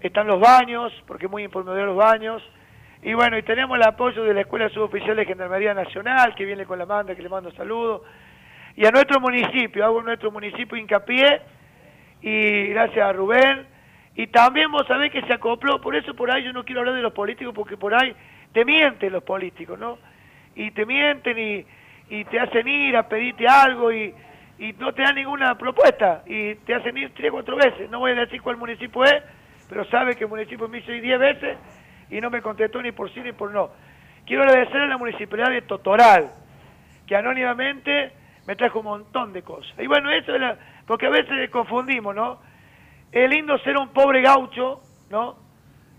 Están 0.02 0.28
los 0.28 0.40
baños, 0.40 0.92
porque 1.08 1.28
es 1.28 1.32
muy 1.32 1.44
importante 1.44 1.82
los 1.82 1.96
baños 1.96 2.44
y 3.04 3.14
bueno, 3.14 3.38
y 3.38 3.44
tenemos 3.44 3.78
el 3.78 3.84
apoyo 3.84 4.24
de 4.24 4.34
la 4.34 4.42
Escuela 4.42 4.70
Suboficial 4.70 5.18
de 5.18 5.26
Gendarmería 5.26 5.74
Nacional, 5.74 6.34
que 6.36 6.46
viene 6.46 6.66
con 6.66 6.80
la 6.80 6.86
manda, 6.86 7.14
que 7.14 7.22
le 7.22 7.28
mando 7.28 7.52
saludos. 7.52 8.02
Y 8.78 8.86
a 8.86 8.92
nuestro 8.92 9.20
municipio, 9.20 9.84
hago 9.84 10.02
nuestro 10.02 10.32
municipio 10.32 10.78
hincapié, 10.78 11.42
y 12.22 12.68
gracias 12.68 13.06
a 13.06 13.12
Rubén. 13.12 13.68
Y 14.16 14.28
también 14.28 14.72
vos 14.72 14.88
sabés 14.88 15.12
que 15.12 15.22
se 15.24 15.34
acopló, 15.34 15.82
por 15.82 15.96
eso 15.96 16.16
por 16.16 16.32
ahí 16.32 16.44
yo 16.44 16.54
no 16.54 16.64
quiero 16.64 16.80
hablar 16.80 16.96
de 16.96 17.02
los 17.02 17.12
políticos, 17.12 17.54
porque 17.54 17.76
por 17.76 17.94
ahí 17.94 18.16
te 18.54 18.64
mienten 18.64 19.12
los 19.12 19.24
políticos, 19.24 19.78
¿no? 19.78 19.98
Y 20.56 20.72
te 20.72 20.86
mienten 20.86 21.38
y, 21.38 21.66
y 22.10 22.24
te 22.26 22.40
hacen 22.40 22.68
ir 22.68 22.96
a 22.96 23.10
pedirte 23.10 23.48
algo 23.48 23.92
y, 23.92 24.14
y 24.60 24.72
no 24.74 24.94
te 24.94 25.02
dan 25.02 25.16
ninguna 25.16 25.58
propuesta 25.58 26.24
y 26.26 26.56
te 26.56 26.74
hacen 26.74 26.96
ir 26.98 27.12
tres 27.14 27.32
o 27.32 27.34
cuatro 27.34 27.58
veces. 27.58 27.90
No 27.90 28.00
voy 28.00 28.12
a 28.12 28.16
decir 28.16 28.42
cuál 28.42 28.56
municipio 28.56 29.04
es, 29.04 29.24
pero 29.68 29.84
sabe 29.86 30.16
que 30.16 30.24
el 30.24 30.30
municipio 30.30 30.70
me 30.70 30.78
hizo 30.78 30.94
ir 30.94 31.02
diez 31.02 31.20
veces 31.20 31.58
y 32.14 32.22
no 32.22 32.30
me 32.30 32.42
contestó 32.42 32.82
ni 32.82 32.92
por 32.92 33.12
sí 33.12 33.22
ni 33.22 33.32
por 33.32 33.52
no. 33.52 33.72
Quiero 34.26 34.44
agradecer 34.44 34.82
a 34.82 34.88
la 34.88 34.98
Municipalidad 34.98 35.50
de 35.50 35.64
Totoral, 35.64 36.32
que 37.08 37.16
anónimamente 37.16 38.14
me 38.46 38.56
trajo 38.56 38.80
un 38.80 38.86
montón 38.86 39.34
de 39.34 39.42
cosas. 39.42 39.74
Y 39.80 39.88
bueno, 39.88 40.12
eso 40.12 40.36
es 40.36 40.40
la, 40.40 40.58
porque 40.86 41.08
a 41.08 41.10
veces 41.10 41.50
confundimos, 41.50 42.16
¿no? 42.16 42.40
Es 43.12 43.30
lindo 43.30 43.58
ser 43.60 43.78
un 43.78 43.90
pobre 43.90 44.22
gaucho, 44.22 44.82
¿no? 45.10 45.38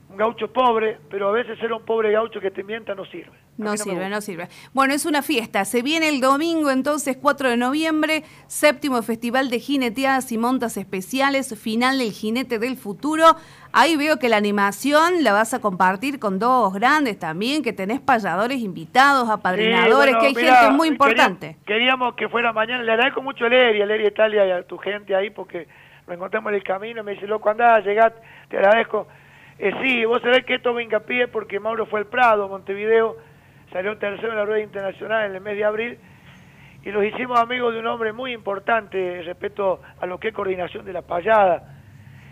Un 0.09 0.17
gaucho 0.17 0.53
pobre, 0.53 0.99
pero 1.11 1.29
a 1.29 1.33
veces 1.33 1.59
ser 1.59 1.73
un 1.73 1.85
pobre 1.85 2.13
gaucho 2.13 2.41
que 2.41 2.53
te 2.53 2.63
mienta 2.63 2.95
no 2.95 3.05
sirve. 3.07 3.44
No, 3.57 3.77
sirve, 3.77 4.09
no 4.09 4.21
sirve. 4.21 4.49
Bueno, 4.73 4.95
es 4.95 5.07
una 5.07 5.23
fiesta. 5.23 5.65
Se 5.65 5.83
viene 5.83 6.09
el 6.09 6.21
domingo, 6.21 6.71
entonces, 6.71 7.17
4 7.17 7.51
de 7.51 7.57
noviembre, 7.57 8.25
séptimo 8.49 9.01
Festival 9.03 9.49
de 9.49 9.61
Jineteadas 9.61 10.33
y 10.33 10.39
Montas 10.39 10.77
Especiales, 10.77 11.57
final 11.59 11.99
del 11.99 12.11
Jinete 12.11 12.59
del 12.59 12.77
Futuro. 12.77 13.37
Ahí 13.73 13.97
veo 13.97 14.19
que 14.19 14.29
la 14.29 14.39
animación 14.39 15.23
la 15.23 15.33
vas 15.33 15.55
a 15.55 15.61
compartir 15.61 16.19
con 16.19 16.41
dos 16.41 16.75
grandes 16.75 17.19
también, 17.19 17.63
que 17.63 17.73
tenés 17.73 18.01
payadores 18.01 18.59
invitados, 18.59 19.31
apadrinadores, 19.31 20.17
que 20.17 20.27
hay 20.27 20.35
gente 20.35 20.71
muy 20.73 20.89
importante. 20.89 21.57
Queríamos, 21.65 22.15
que 22.15 22.29
fuera 22.29 22.53
mañana. 22.53 22.83
Le 22.83 22.93
agradezco 22.93 23.23
mucho 23.23 23.47
a 23.47 23.49
Leri, 23.49 23.83
a 23.83 23.87
Leri 23.87 24.07
Italia 24.07 24.47
y 24.47 24.51
a 24.51 24.63
tu 24.65 24.79
gente 24.79 25.15
ahí, 25.15 25.31
porque 25.31 25.69
lo 26.09 26.15
encontramos 26.15 26.51
en 26.51 26.57
el 26.57 26.65
camino. 26.65 27.05
Me 27.05 27.13
dice, 27.13 27.29
loco, 27.29 27.51
andá, 27.51 27.79
llegá, 27.81 28.13
te 28.49 28.57
agradezco. 28.57 29.07
Eh, 29.61 29.73
sí, 29.81 30.05
vos 30.05 30.21
sabés 30.23 30.45
que 30.45 30.57
esto 30.57 30.75
me 30.75 30.83
hincapié 30.83 31.29
porque 31.29 31.61
Mauro 31.61 31.87
fue 31.87 32.01
al 32.01 32.07
Prado, 32.07 32.49
Montevideo 32.49 33.17
salió 33.75 33.99
tercero 33.99 34.31
en 34.31 34.39
la 34.39 34.45
rueda 34.45 34.63
internacional 34.63 35.27
en 35.27 35.35
el 35.35 35.41
mes 35.41 35.57
de 35.57 35.65
abril 35.65 35.99
y 36.85 36.93
los 36.93 37.05
hicimos 37.05 37.41
amigos 37.41 37.75
de 37.75 37.81
un 37.81 37.89
hombre 37.89 38.13
muy 38.13 38.33
importante 38.33 39.21
respecto 39.25 39.83
a 40.01 40.07
lo 40.07 40.21
que 40.21 40.29
es 40.29 40.35
coordinación 40.35 40.85
de 40.85 40.93
la 40.93 41.03
payada. 41.03 41.75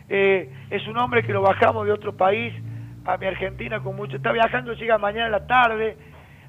Eh, 0.09 0.49
es 0.71 0.87
un 0.87 0.97
hombre 0.99 1.25
que 1.25 1.33
lo 1.33 1.43
bajamos 1.43 1.85
de 1.85 1.91
otro 1.91 2.17
país 2.17 2.55
a 3.05 3.17
mi 3.17 3.27
Argentina 3.27 3.81
con 3.81 3.97
mucho. 3.97 4.19
Está 4.19 4.31
viajando, 4.31 4.73
llega 4.75 4.99
mañana 4.99 5.27
a 5.27 5.31
la 5.31 5.47
tarde. 5.49 5.97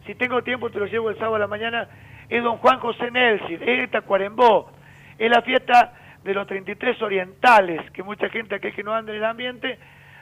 Si 0.06 0.14
tengo 0.14 0.44
tiempo, 0.44 0.70
te 0.70 0.78
lo 0.78 0.86
llevo 0.86 1.10
el 1.10 1.16
sábado 1.16 1.38
a 1.38 1.40
la 1.40 1.48
mañana. 1.48 1.88
Es 2.30 2.44
don 2.44 2.58
Juan 2.58 2.78
José 2.78 3.10
Nelson, 3.10 3.68
es 3.68 3.90
Tacuarembó. 3.90 4.70
Es 5.18 5.32
la 5.32 5.42
fiesta 5.42 5.94
de 6.24 6.36
los 6.36 6.46
33 6.46 7.02
orientales, 7.02 7.90
que 7.90 8.04
mucha 8.04 8.30
gente 8.30 8.54
aquí 8.54 8.72
que 8.72 8.84
no 8.84 8.94
anda 8.94 9.12
en 9.12 9.18
el 9.18 9.26
ambiente, 9.26 9.80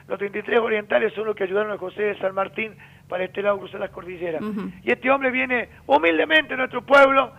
los 0.07 0.17
33 0.17 0.61
orientales 0.61 1.13
son 1.13 1.25
los 1.25 1.35
que 1.35 1.43
ayudaron 1.43 1.73
a 1.73 1.77
José 1.77 2.03
de 2.03 2.19
San 2.19 2.33
Martín 2.33 2.73
para 3.11 3.25
este 3.25 3.41
lado 3.41 3.59
cruzar 3.59 3.81
las 3.81 3.89
cordilleras. 3.89 4.41
Y 4.83 4.89
este 4.89 5.11
hombre 5.11 5.31
viene 5.31 5.67
humildemente 5.85 6.53
a 6.53 6.57
nuestro 6.57 6.81
pueblo 6.81 7.33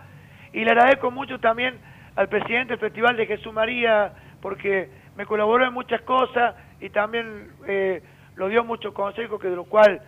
y 0.53 0.63
le 0.63 0.69
agradezco 0.69 1.09
mucho 1.09 1.39
también 1.39 1.79
al 2.15 2.29
presidente 2.29 2.73
del 2.73 2.79
Festival 2.79 3.17
de 3.17 3.25
Jesús 3.25 3.51
María 3.51 4.13
porque 4.39 4.87
me 5.17 5.25
colaboró 5.25 5.65
en 5.65 5.73
muchas 5.73 6.01
cosas 6.01 6.53
y 6.79 6.91
también 6.91 7.53
eh, 7.67 8.03
lo 8.35 8.49
dio 8.49 8.63
muchos 8.63 8.93
consejos 8.93 9.41
que 9.41 9.47
de 9.47 9.55
lo 9.55 9.63
cual 9.63 9.99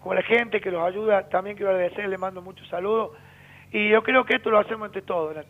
con 0.00 0.14
la 0.14 0.22
gente 0.22 0.60
que 0.60 0.70
los 0.70 0.86
ayuda 0.86 1.28
también 1.28 1.56
quiero 1.56 1.72
agradecer, 1.72 2.08
le 2.08 2.16
mando 2.16 2.40
muchos 2.40 2.68
saludos 2.68 3.10
y 3.72 3.88
yo 3.88 4.04
creo 4.04 4.24
que 4.24 4.36
esto 4.36 4.48
lo 4.48 4.60
hacemos 4.60 4.86
entre 4.86 5.02
todos. 5.02 5.44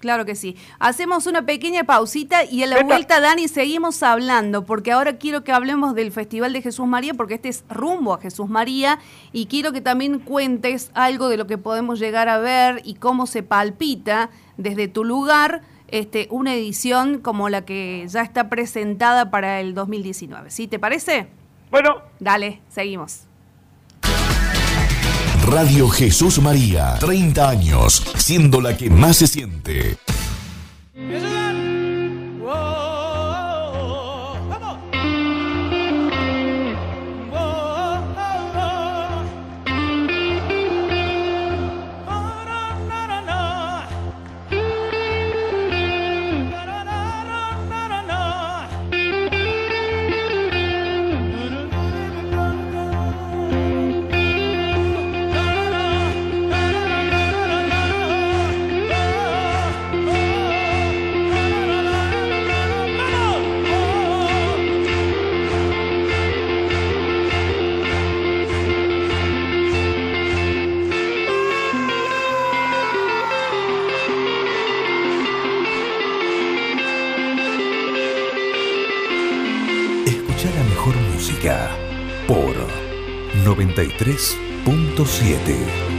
Claro 0.00 0.24
que 0.24 0.34
sí. 0.34 0.56
Hacemos 0.78 1.26
una 1.26 1.44
pequeña 1.44 1.84
pausita 1.84 2.44
y 2.44 2.62
a 2.62 2.66
la 2.66 2.82
vuelta, 2.82 3.20
Dani, 3.20 3.48
seguimos 3.48 4.02
hablando, 4.02 4.64
porque 4.64 4.92
ahora 4.92 5.18
quiero 5.18 5.44
que 5.44 5.52
hablemos 5.52 5.94
del 5.94 6.10
Festival 6.10 6.54
de 6.54 6.62
Jesús 6.62 6.86
María, 6.86 7.12
porque 7.12 7.34
este 7.34 7.50
es 7.50 7.64
rumbo 7.68 8.14
a 8.14 8.20
Jesús 8.20 8.48
María, 8.48 8.98
y 9.30 9.44
quiero 9.44 9.72
que 9.72 9.82
también 9.82 10.18
cuentes 10.18 10.90
algo 10.94 11.28
de 11.28 11.36
lo 11.36 11.46
que 11.46 11.58
podemos 11.58 11.98
llegar 11.98 12.30
a 12.30 12.38
ver 12.38 12.80
y 12.82 12.94
cómo 12.94 13.26
se 13.26 13.42
palpita 13.42 14.30
desde 14.56 14.88
tu 14.88 15.04
lugar 15.04 15.60
este, 15.88 16.28
una 16.30 16.54
edición 16.54 17.20
como 17.20 17.50
la 17.50 17.66
que 17.66 18.06
ya 18.08 18.22
está 18.22 18.48
presentada 18.48 19.30
para 19.30 19.60
el 19.60 19.74
2019. 19.74 20.50
¿Sí 20.50 20.66
te 20.66 20.78
parece? 20.78 21.28
Bueno. 21.70 21.96
Dale, 22.20 22.62
seguimos. 22.68 23.29
Radio 25.50 25.88
Jesús 25.88 26.40
María, 26.40 26.94
30 27.00 27.48
años, 27.50 28.04
siendo 28.16 28.60
la 28.60 28.76
que 28.76 28.88
más 28.88 29.16
se 29.16 29.26
siente. 29.26 29.96
93.7. 83.88 85.89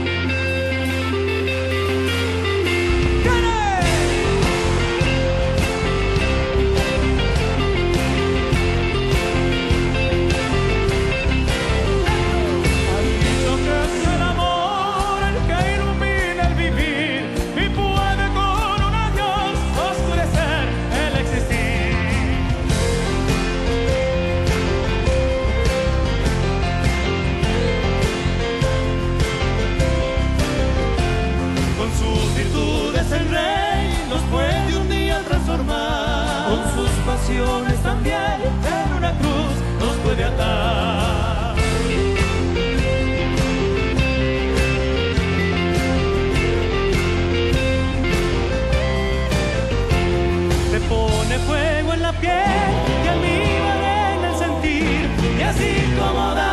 así 55.52 55.94
como 55.98 56.34
da. 56.34 56.51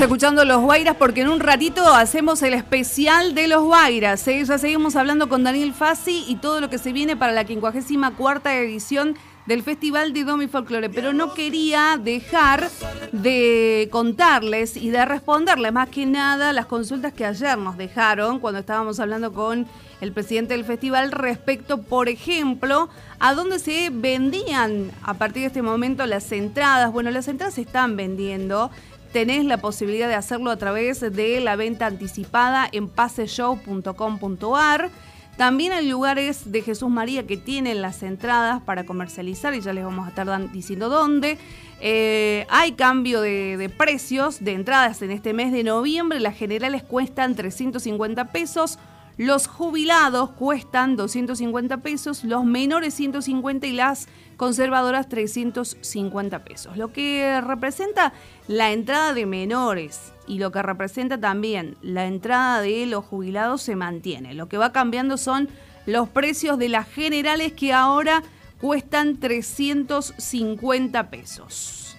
Escuchando 0.00 0.46
los 0.46 0.62
Guairas 0.62 0.96
porque 0.96 1.20
en 1.20 1.28
un 1.28 1.40
ratito 1.40 1.86
hacemos 1.94 2.42
el 2.42 2.54
especial 2.54 3.34
de 3.34 3.48
los 3.48 3.62
Guairas. 3.62 4.26
¿eh? 4.28 4.42
Ya 4.42 4.56
seguimos 4.56 4.96
hablando 4.96 5.28
con 5.28 5.44
Daniel 5.44 5.74
Fassi 5.74 6.24
y 6.26 6.36
todo 6.36 6.62
lo 6.62 6.70
que 6.70 6.78
se 6.78 6.94
viene 6.94 7.18
para 7.18 7.32
la 7.32 7.44
54 7.44 8.50
edición 8.50 9.14
del 9.44 9.62
Festival 9.62 10.12
de 10.12 10.24
Domi 10.24 10.48
Folklore, 10.48 10.88
pero 10.88 11.12
no 11.12 11.34
quería 11.34 11.98
dejar 12.02 12.70
de 13.12 13.88
contarles 13.90 14.76
y 14.76 14.90
de 14.90 15.04
responderles 15.04 15.72
más 15.72 15.88
que 15.88 16.06
nada 16.06 16.52
las 16.52 16.66
consultas 16.66 17.12
que 17.12 17.26
ayer 17.26 17.58
nos 17.58 17.76
dejaron 17.76 18.38
cuando 18.38 18.60
estábamos 18.60 19.00
hablando 19.00 19.32
con 19.32 19.66
el 20.00 20.12
presidente 20.12 20.54
del 20.54 20.64
festival 20.64 21.12
respecto, 21.12 21.82
por 21.82 22.08
ejemplo, 22.08 22.88
a 23.18 23.34
dónde 23.34 23.58
se 23.58 23.90
vendían 23.90 24.90
a 25.02 25.14
partir 25.14 25.42
de 25.42 25.48
este 25.48 25.62
momento 25.62 26.06
las 26.06 26.30
entradas. 26.32 26.90
Bueno, 26.90 27.10
las 27.10 27.28
entradas 27.28 27.54
se 27.54 27.62
están 27.62 27.96
vendiendo 27.96 28.70
tenés 29.12 29.44
la 29.44 29.58
posibilidad 29.58 30.08
de 30.08 30.14
hacerlo 30.14 30.50
a 30.50 30.56
través 30.56 31.00
de 31.00 31.40
la 31.40 31.56
venta 31.56 31.86
anticipada 31.86 32.68
en 32.70 32.88
paseshow.com.ar. 32.88 34.90
También 35.36 35.72
hay 35.72 35.88
lugares 35.88 36.52
de 36.52 36.60
Jesús 36.60 36.90
María 36.90 37.26
que 37.26 37.38
tienen 37.38 37.80
las 37.80 38.02
entradas 38.02 38.60
para 38.62 38.84
comercializar 38.84 39.54
y 39.54 39.62
ya 39.62 39.72
les 39.72 39.84
vamos 39.84 40.06
a 40.06 40.10
estar 40.10 40.52
diciendo 40.52 40.90
dónde. 40.90 41.38
Eh, 41.80 42.46
hay 42.50 42.72
cambio 42.72 43.22
de, 43.22 43.56
de, 43.56 43.68
precios 43.70 44.44
de 44.44 44.52
entradas 44.52 45.00
en 45.00 45.10
este 45.10 45.32
mes 45.32 45.50
de 45.52 45.64
noviembre. 45.64 46.20
Las 46.20 46.36
generales 46.36 46.82
cuestan 46.82 47.34
350 47.34 48.26
pesos. 48.26 48.78
Los 49.16 49.46
jubilados 49.46 50.30
cuestan 50.30 50.96
250 50.96 51.78
pesos, 51.78 52.24
los 52.24 52.44
menores 52.44 52.94
150 52.94 53.66
y 53.66 53.72
las 53.72 54.08
conservadoras 54.40 55.06
350 55.10 56.44
pesos. 56.44 56.74
Lo 56.78 56.94
que 56.94 57.42
representa 57.42 58.14
la 58.48 58.72
entrada 58.72 59.12
de 59.12 59.26
menores 59.26 60.14
y 60.26 60.38
lo 60.38 60.50
que 60.50 60.62
representa 60.62 61.20
también 61.20 61.76
la 61.82 62.06
entrada 62.06 62.62
de 62.62 62.86
los 62.86 63.04
jubilados 63.04 63.60
se 63.60 63.76
mantiene. 63.76 64.32
Lo 64.32 64.48
que 64.48 64.56
va 64.56 64.72
cambiando 64.72 65.18
son 65.18 65.50
los 65.84 66.08
precios 66.08 66.56
de 66.58 66.70
las 66.70 66.88
generales 66.88 67.52
que 67.52 67.74
ahora 67.74 68.22
cuestan 68.62 69.20
350 69.20 71.10
pesos. 71.10 71.98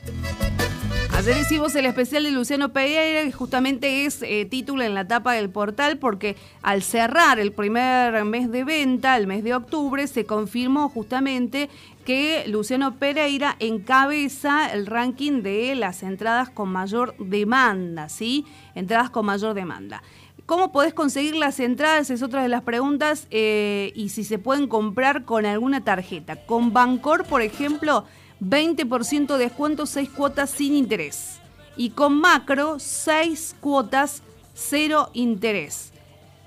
Ayer 1.13 1.37
hicimos 1.37 1.75
el 1.75 1.85
especial 1.85 2.23
de 2.23 2.31
Luciano 2.31 2.69
Pereira, 2.69 3.21
que 3.23 3.31
justamente 3.31 4.05
es 4.05 4.23
eh, 4.23 4.45
título 4.45 4.81
en 4.81 4.95
la 4.95 5.07
tapa 5.07 5.33
del 5.33 5.51
portal, 5.51 5.99
porque 5.99 6.35
al 6.63 6.81
cerrar 6.81 7.37
el 7.37 7.51
primer 7.51 8.25
mes 8.25 8.49
de 8.49 8.63
venta, 8.63 9.17
el 9.17 9.27
mes 9.27 9.43
de 9.43 9.53
octubre, 9.53 10.07
se 10.07 10.25
confirmó 10.25 10.89
justamente 10.89 11.69
que 12.05 12.45
Luciano 12.47 12.95
Pereira 12.97 13.55
encabeza 13.59 14.71
el 14.71 14.85
ranking 14.85 15.41
de 15.41 15.75
las 15.75 16.03
entradas 16.03 16.49
con 16.49 16.69
mayor 16.69 17.15
demanda, 17.17 18.09
¿sí? 18.09 18.45
Entradas 18.75 19.09
con 19.09 19.25
mayor 19.25 19.53
demanda. 19.53 20.01
¿Cómo 20.45 20.71
podés 20.71 20.93
conseguir 20.93 21.35
las 21.35 21.59
entradas? 21.59 22.09
Es 22.09 22.21
otra 22.21 22.41
de 22.41 22.49
las 22.49 22.63
preguntas. 22.63 23.27
Eh, 23.31 23.93
y 23.95 24.09
si 24.09 24.23
se 24.23 24.39
pueden 24.39 24.67
comprar 24.67 25.23
con 25.23 25.45
alguna 25.45 25.83
tarjeta. 25.83 26.35
Con 26.35 26.73
Bancor, 26.73 27.25
por 27.25 27.41
ejemplo, 27.41 28.05
20% 28.41 29.37
de 29.37 29.43
descuento, 29.43 29.85
6 29.85 30.09
cuotas 30.09 30.49
sin 30.49 30.75
interés. 30.75 31.39
Y 31.77 31.91
con 31.91 32.19
macro, 32.19 32.79
6 32.79 33.55
cuotas, 33.61 34.23
cero 34.53 35.09
interés. 35.13 35.90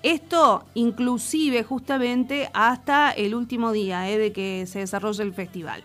Esto 0.04 0.66
inclusive 0.74 1.62
justamente 1.62 2.50
hasta 2.52 3.10
el 3.10 3.34
último 3.34 3.72
día 3.72 4.10
eh, 4.10 4.18
de 4.18 4.32
que 4.32 4.66
se 4.66 4.80
desarrolle 4.80 5.22
el 5.22 5.32
festival. 5.32 5.82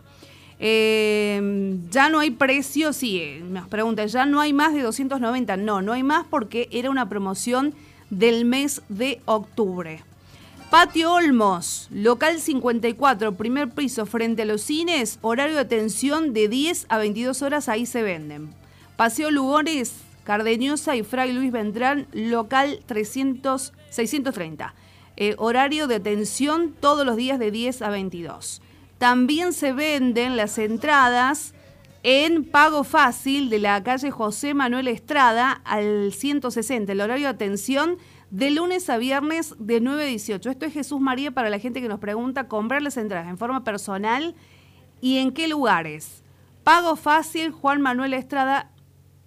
Eh, 0.60 1.79
ya 1.89 2.10
no 2.10 2.19
hay 2.19 2.32
precio, 2.32 2.91
sí, 2.91 3.17
eh, 3.17 3.41
nos 3.49 3.69
preguntan, 3.69 4.10
¿ya 4.10 4.25
no 4.25 4.41
hay 4.41 4.51
más 4.51 4.73
de 4.73 4.82
290? 4.82 5.55
No, 5.55 5.82
no 5.82 5.93
hay 5.93 6.03
más 6.03 6.25
porque 6.29 6.67
era 6.73 6.89
una 6.89 7.08
promoción 7.08 7.73
del 8.10 8.43
mes 8.43 8.82
de 8.89 9.21
octubre. 9.23 10.03
Patio 10.69 11.13
Olmos, 11.13 11.88
local 11.89 12.41
54, 12.41 13.38
primer 13.38 13.69
piso 13.69 14.05
frente 14.05 14.41
a 14.41 14.45
los 14.45 14.62
cines, 14.62 15.17
horario 15.21 15.55
de 15.55 15.62
atención 15.62 16.34
de 16.34 16.49
10 16.49 16.88
a 16.89 16.97
22 16.97 17.41
horas, 17.41 17.69
ahí 17.69 17.86
se 17.86 18.03
venden. 18.03 18.49
Paseo 18.97 19.32
Lugones, 19.32 19.93
Cardeñosa 20.25 20.97
y 20.97 21.03
Fray 21.03 21.32
Luis 21.32 21.53
Vendrán, 21.53 22.05
local 22.12 22.82
300, 22.86 23.71
630. 23.89 24.73
Eh, 25.17 25.36
horario 25.38 25.88
de 25.88 25.95
atención 25.95 26.73
todos 26.80 27.06
los 27.06 27.15
días 27.15 27.39
de 27.39 27.52
10 27.52 27.82
a 27.82 27.89
22. 27.89 28.62
También 28.97 29.54
se 29.54 29.73
venden 29.73 30.38
las 30.38 30.58
entradas 30.58 31.54
en 32.04 32.45
pago 32.45 32.84
fácil 32.84 33.49
de 33.49 33.60
la 33.60 33.84
calle 33.84 34.12
José 34.12 34.54
Manuel 34.54 34.88
Estrada 34.88 35.62
al 35.65 36.13
160. 36.13 36.91
El 36.91 37.02
horario 37.02 37.28
de 37.28 37.34
atención 37.34 37.97
de 38.32 38.52
lunes 38.52 38.89
a 38.89 38.97
viernes 38.97 39.56
de 39.60 39.82
9 39.82 40.04
a 40.04 40.06
18. 40.06 40.49
Esto 40.49 40.65
es 40.65 40.73
Jesús 40.73 41.02
María 41.02 41.32
para 41.32 41.49
la 41.49 41.60
gente 41.60 41.82
que 41.82 41.88
nos 41.88 41.99
pregunta 41.99 42.47
comprar 42.47 42.82
las 42.82 42.97
entradas 42.97 43.28
en 43.28 43.38
forma 43.38 43.63
personal 43.63 44.36
y 45.02 45.17
en 45.17 45.32
qué 45.32 45.47
lugares. 45.47 46.23
Pago 46.63 46.95
fácil, 46.95 47.52
Juan 47.52 47.82
Manuel 47.82 48.13
Estrada, 48.13 48.71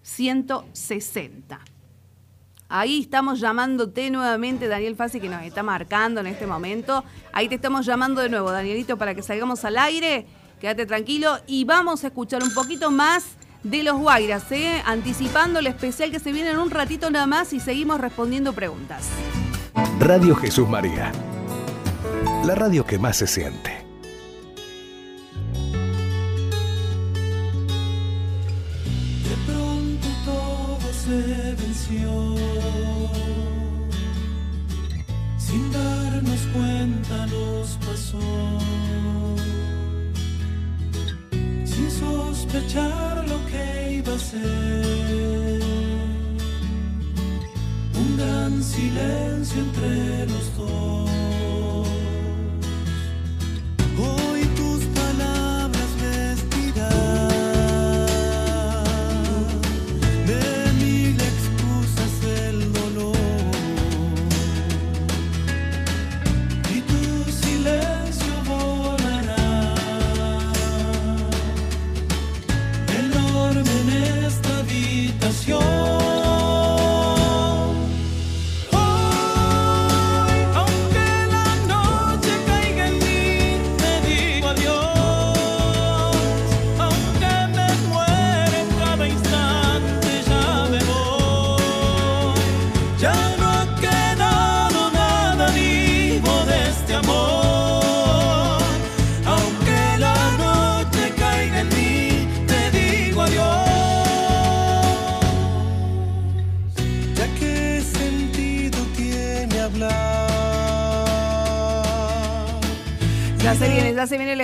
160. 0.03 1.72
Ahí 2.75 3.01
estamos 3.03 3.39
llamándote 3.39 4.09
nuevamente, 4.11 4.67
Daniel 4.67 4.97
Fassi, 4.97 5.21
que 5.21 5.29
nos 5.29 5.43
está 5.43 5.63
marcando 5.63 6.23
en 6.23 6.27
este 6.27 6.47
momento. 6.47 7.05
Ahí 7.35 7.47
te 7.47 7.57
estamos 7.57 7.85
llamando 7.85 8.23
de 8.23 8.31
nuevo, 8.31 8.51
Danielito, 8.51 8.97
para 8.97 9.15
que 9.15 9.21
salgamos 9.21 9.63
al 9.67 9.77
aire. 9.77 10.25
Quédate 10.59 10.87
tranquilo 10.87 11.37
y 11.47 11.65
vamos 11.67 12.03
a 12.03 12.07
escuchar 12.07 12.43
un 12.43 12.55
poquito 12.55 12.91
más 12.91 13.37
de 13.63 13.83
los 13.83 14.01
Guairas, 14.01 14.51
¿eh? 14.53 14.83
anticipando 14.87 15.59
el 15.59 15.67
especial 15.67 16.11
que 16.11 16.19
se 16.19 16.33
viene 16.33 16.49
en 16.49 16.59
un 16.59 16.71
ratito 16.71 17.11
nada 17.11 17.27
más 17.27 17.53
y 17.53 17.61
seguimos 17.61 18.01
respondiendo 18.01 18.55
preguntas. 18.55 19.07
Radio 19.99 20.35
Jesús 20.35 20.67
María, 20.67 21.13
la 22.47 22.55
radio 22.55 22.87
que 22.87 22.99
más 22.99 23.19
se 23.19 23.27
siente. 23.27 23.85
De 29.29 29.37
pronto 29.47 30.09
todo 30.25 30.93
se 30.95 31.55
venció, 31.55 32.32
cuenta 36.53 37.27
nos 37.27 37.79
pasó 37.87 38.59
sin 41.65 41.91
sospechar 41.91 43.27
lo 43.29 43.39
que 43.47 43.93
iba 43.99 44.15
a 44.15 44.19
ser. 44.19 45.63
Un 47.95 48.17
gran 48.17 48.63
silencio 48.63 49.61
entre 49.61 50.27
los 50.27 50.57
dos. 50.57 51.12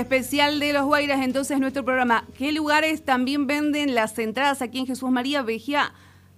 Especial 0.08 0.58
de 0.58 0.72
los 0.72 0.86
Guairas, 0.86 1.20
entonces 1.20 1.60
nuestro 1.60 1.84
programa. 1.84 2.24
¿Qué 2.38 2.50
lugares 2.50 3.04
también 3.04 3.46
venden 3.46 3.94
las 3.94 4.18
entradas 4.18 4.62
aquí 4.62 4.78
en 4.78 4.86
Jesús 4.86 5.10
María? 5.10 5.42
Vejía 5.42 5.92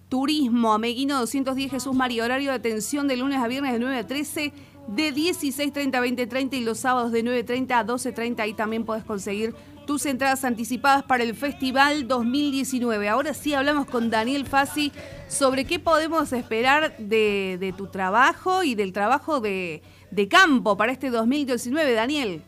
Turismo, 0.09 0.73
Ameguino 0.73 1.21
210 1.21 1.71
Jesús 1.71 1.95
María, 1.95 2.25
horario 2.25 2.51
de 2.51 2.57
atención 2.57 3.07
de 3.07 3.17
lunes 3.17 3.39
a 3.39 3.47
viernes 3.47 3.73
de 3.73 3.79
9 3.79 3.97
a 3.97 4.07
13, 4.09 4.53
de 4.89 5.15
16.30 5.15 5.95
a 5.95 6.05
20.30 6.05 6.55
y 6.55 6.65
los 6.65 6.81
sábados 6.81 7.13
de 7.13 7.25
9.30 7.25 7.71
a 7.71 7.87
12.30. 7.87 8.41
Ahí 8.41 8.55
también 8.55 8.85
puedes 8.85 9.05
conseguir 9.05 9.55
tus 9.87 10.05
entradas 10.05 10.45
anticipadas 10.45 11.05
para 11.05 11.23
el 11.23 11.37
Festival 11.37 12.09
2019. 12.09 13.09
Ahora 13.09 13.35
sí 13.35 13.55
hablamos 13.55 13.87
con 13.87 14.11
Daniel 14.11 14.49
Fassi 14.49 14.91
sobre 15.29 15.65
qué 15.65 15.79
podemos 15.79 16.33
esperar 16.33 16.97
de, 16.99 17.73
tu 17.79 17.87
trabajo 17.87 18.65
y 18.65 18.75
del 18.75 18.93
trabajo 18.93 19.39
de 19.39 19.81
campo 20.29 20.77
para 20.77 20.91
este 20.91 21.11
2019. 21.11 21.93
Daniel. 21.93 22.43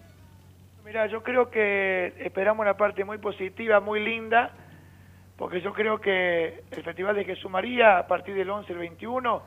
Mira, 0.93 1.07
yo 1.07 1.23
creo 1.23 1.51
que 1.51 2.13
esperamos 2.19 2.65
una 2.65 2.77
parte 2.77 3.03
muy 3.03 3.17
positiva, 3.17 3.81
muy 3.81 3.99
linda, 4.05 4.51
porque 5.39 5.63
yo 5.63 5.73
creo 5.73 5.99
que 5.99 6.65
el 6.71 6.83
Festival 6.83 7.17
de 7.17 7.25
Jesús 7.25 7.51
María, 7.51 7.97
a 7.97 8.07
partir 8.07 8.35
del 8.35 8.51
11 8.51 8.71
al 8.75 8.79
21, 8.79 9.43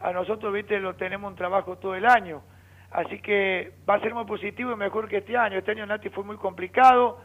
a 0.00 0.12
nosotros, 0.12 0.52
viste, 0.52 0.80
lo 0.80 0.96
tenemos 0.96 1.30
un 1.30 1.36
trabajo 1.36 1.78
todo 1.78 1.94
el 1.94 2.04
año. 2.04 2.42
Así 2.90 3.20
que 3.20 3.74
va 3.88 3.94
a 3.94 4.00
ser 4.00 4.12
muy 4.12 4.24
positivo 4.24 4.72
y 4.72 4.74
mejor 4.74 5.08
que 5.08 5.18
este 5.18 5.36
año. 5.36 5.58
Este 5.58 5.70
año 5.70 5.86
Nati 5.86 6.08
fue 6.08 6.24
muy 6.24 6.36
complicado, 6.36 7.20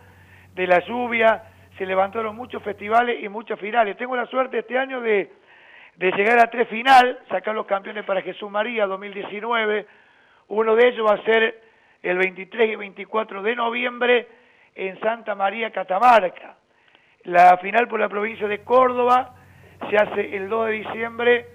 de 0.54 0.68
la 0.68 0.78
lluvia, 0.86 1.42
se 1.76 1.88
levantaron 1.88 2.36
muchos 2.36 2.62
festivales 2.62 3.24
y 3.24 3.28
muchos 3.28 3.60
finales. 3.60 3.98
Tengo 3.98 4.16
la 4.16 4.28
suerte 4.28 4.60
este 4.60 4.78
año 4.78 5.02
de, 5.02 5.34
de 5.96 6.12
llegar 6.12 6.38
a 6.38 6.52
tres 6.52 6.68
final, 6.68 7.22
sacar 7.28 7.56
los 7.56 7.66
campeones 7.66 8.06
para 8.06 8.22
Jesús 8.22 8.52
María 8.52 8.86
2019. 8.86 9.88
Uno 10.50 10.76
de 10.76 10.88
ellos 10.90 11.08
va 11.10 11.16
a 11.16 11.24
ser 11.24 11.73
el 12.04 12.18
23 12.18 12.74
y 12.74 12.76
24 12.76 13.42
de 13.42 13.56
noviembre 13.56 14.28
en 14.76 15.00
Santa 15.00 15.36
María 15.36 15.72
Catamarca. 15.72 16.58
La 17.24 17.58
final 17.60 17.88
por 17.88 18.02
la 18.02 18.10
provincia 18.10 18.48
de 18.48 18.60
Córdoba 18.60 19.34
se 19.90 19.96
hace 19.96 20.36
el 20.36 20.50
2 20.50 20.68
de 20.68 20.72
diciembre 20.74 21.46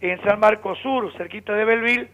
en 0.00 0.22
San 0.22 0.38
Marcos 0.38 0.78
Sur, 0.78 1.12
cerquita 1.16 1.52
de 1.52 1.64
Belville, 1.64 2.08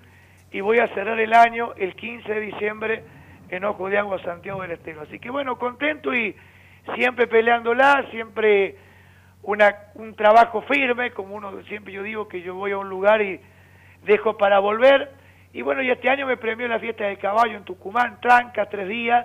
y 0.50 0.62
voy 0.62 0.78
a 0.78 0.88
cerrar 0.94 1.20
el 1.20 1.34
año 1.34 1.74
el 1.76 1.94
15 1.94 2.32
de 2.32 2.40
diciembre 2.40 3.04
en 3.50 3.64
Ojo 3.64 3.90
de 3.90 3.98
Agua, 3.98 4.18
Santiago 4.22 4.62
del 4.62 4.70
Estero. 4.70 5.02
Así 5.02 5.18
que 5.18 5.28
bueno, 5.28 5.58
contento 5.58 6.14
y 6.14 6.34
siempre 6.94 7.26
peleándola, 7.26 8.06
siempre 8.10 8.76
una, 9.42 9.74
un 9.94 10.14
trabajo 10.14 10.62
firme, 10.62 11.10
como 11.10 11.34
uno 11.34 11.62
siempre 11.64 11.92
yo 11.92 12.02
digo 12.02 12.28
que 12.28 12.40
yo 12.40 12.54
voy 12.54 12.72
a 12.72 12.78
un 12.78 12.88
lugar 12.88 13.20
y 13.20 13.40
dejo 14.04 14.38
para 14.38 14.58
volver. 14.58 15.10
Y 15.54 15.62
bueno, 15.62 15.82
y 15.82 15.90
este 15.90 16.10
año 16.10 16.26
me 16.26 16.36
premió 16.36 16.66
la 16.66 16.80
fiesta 16.80 17.04
del 17.04 17.16
caballo 17.16 17.56
en 17.56 17.62
Tucumán, 17.62 18.20
tranca, 18.20 18.66
tres 18.66 18.88
días, 18.88 19.24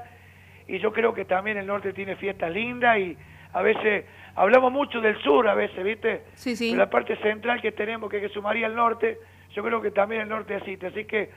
y 0.68 0.78
yo 0.78 0.94
creo 0.94 1.12
que 1.12 1.26
también 1.26 1.58
el 1.58 1.66
norte 1.66 1.92
tiene 1.92 2.16
fiestas 2.18 2.52
lindas 2.52 3.00
y 3.00 3.18
a 3.52 3.64
veces 3.64 4.06
hablamos 4.36 4.72
mucho 4.72 5.02
del 5.02 5.20
sur, 5.24 5.48
a 5.48 5.56
veces, 5.56 5.84
¿viste? 5.84 6.26
Sí, 6.36 6.56
sí. 6.56 6.72
De 6.72 6.78
la 6.78 6.88
parte 6.88 7.16
central 7.18 7.60
que 7.60 7.72
tenemos, 7.72 8.12
que, 8.12 8.22
que 8.22 8.30
sumaría 8.30 8.68
el 8.68 8.76
norte, 8.76 9.18
yo 9.56 9.64
creo 9.64 9.82
que 9.82 9.90
también 9.90 10.22
el 10.22 10.30
norte 10.30 10.54
asiste. 10.54 10.86
Así 10.86 11.06
que 11.06 11.32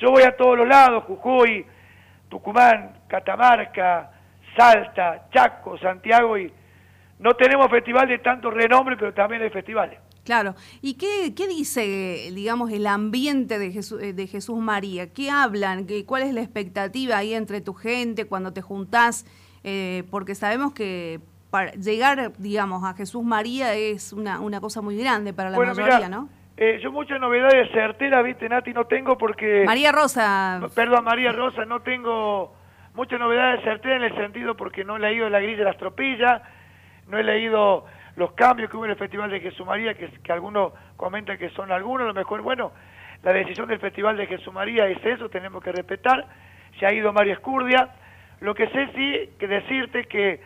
yo 0.00 0.10
voy 0.10 0.24
a 0.24 0.36
todos 0.36 0.58
los 0.58 0.66
lados, 0.66 1.04
Jujuy, 1.04 1.64
Tucumán, 2.28 2.94
Catamarca, 3.06 4.10
Salta, 4.56 5.28
Chaco, 5.30 5.78
Santiago, 5.78 6.36
y 6.36 6.52
no 7.20 7.34
tenemos 7.34 7.70
festival 7.70 8.08
de 8.08 8.18
tanto 8.18 8.50
renombre, 8.50 8.96
pero 8.96 9.14
también 9.14 9.40
hay 9.40 9.50
festivales. 9.50 10.00
Claro. 10.24 10.54
¿Y 10.80 10.94
qué, 10.94 11.34
qué 11.34 11.48
dice, 11.48 12.30
digamos, 12.32 12.70
el 12.70 12.86
ambiente 12.86 13.58
de 13.58 13.72
Jesús, 13.72 14.00
eh, 14.02 14.12
de 14.12 14.26
Jesús 14.26 14.58
María? 14.58 15.12
¿Qué 15.12 15.30
hablan? 15.30 15.86
¿Qué, 15.86 16.04
¿Cuál 16.04 16.22
es 16.22 16.32
la 16.32 16.40
expectativa 16.42 17.16
ahí 17.16 17.34
entre 17.34 17.60
tu 17.60 17.74
gente 17.74 18.26
cuando 18.26 18.52
te 18.52 18.62
juntás? 18.62 19.26
Eh, 19.64 20.04
porque 20.10 20.34
sabemos 20.34 20.72
que 20.72 21.20
para 21.50 21.72
llegar, 21.72 22.32
digamos, 22.38 22.84
a 22.84 22.94
Jesús 22.94 23.22
María 23.24 23.74
es 23.74 24.12
una, 24.12 24.40
una 24.40 24.60
cosa 24.60 24.80
muy 24.80 24.96
grande 24.96 25.32
para 25.32 25.50
la 25.50 25.56
Bueno, 25.56 25.74
mayoría, 25.74 25.96
mirá, 25.96 26.08
¿no? 26.08 26.28
eh, 26.56 26.80
yo 26.82 26.92
muchas 26.92 27.20
novedades 27.20 27.70
certeras, 27.72 28.24
viste, 28.24 28.48
Nati, 28.48 28.72
no 28.72 28.86
tengo 28.86 29.18
porque... 29.18 29.64
María 29.66 29.92
Rosa, 29.92 30.60
Perdón, 30.74 31.04
María 31.04 31.32
Rosa, 31.32 31.64
no 31.64 31.82
tengo 31.82 32.54
muchas 32.94 33.18
novedades 33.18 33.62
certeras 33.64 33.98
en 33.98 34.04
el 34.04 34.16
sentido 34.16 34.56
porque 34.56 34.84
no 34.84 34.96
he 34.96 35.00
leído 35.00 35.28
la 35.28 35.40
grilla 35.40 35.58
de 35.58 35.64
las 35.64 35.76
tropillas, 35.78 36.42
no 37.08 37.18
he 37.18 37.24
leído 37.24 37.84
los 38.16 38.32
cambios 38.32 38.70
que 38.70 38.76
hubo 38.76 38.84
en 38.84 38.90
el 38.92 38.96
Festival 38.96 39.30
de 39.30 39.40
Jesús 39.40 39.66
María, 39.66 39.94
que, 39.94 40.32
algunos 40.32 40.72
comentan 40.96 41.38
que 41.38 41.50
son 41.50 41.72
algunos, 41.72 42.04
a 42.04 42.08
lo 42.08 42.14
mejor, 42.14 42.42
bueno, 42.42 42.72
la 43.22 43.32
decisión 43.32 43.68
del 43.68 43.78
Festival 43.78 44.16
de 44.16 44.26
Jesús 44.26 44.52
María 44.52 44.86
es 44.86 45.04
eso, 45.04 45.28
tenemos 45.28 45.62
que 45.62 45.72
respetar, 45.72 46.26
se 46.78 46.86
ha 46.86 46.92
ido 46.92 47.12
María 47.12 47.34
Escurdia, 47.34 47.90
lo 48.40 48.54
que 48.54 48.68
sé 48.68 48.88
sí 48.94 49.30
que 49.38 49.46
decirte 49.46 50.04
que 50.04 50.40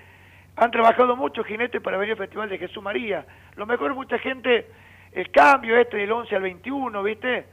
han 0.56 0.70
trabajado 0.70 1.16
muchos 1.16 1.46
jinetes 1.46 1.82
para 1.82 1.96
venir 1.96 2.12
al 2.12 2.18
Festival 2.18 2.48
de 2.48 2.58
Jesús 2.58 2.82
María, 2.82 3.24
lo 3.56 3.66
mejor 3.66 3.94
mucha 3.94 4.18
gente, 4.18 4.66
el 5.12 5.30
cambio 5.30 5.76
este 5.76 5.96
del 5.96 6.12
11 6.12 6.36
al 6.36 6.42
21, 6.42 7.02
¿viste? 7.02 7.46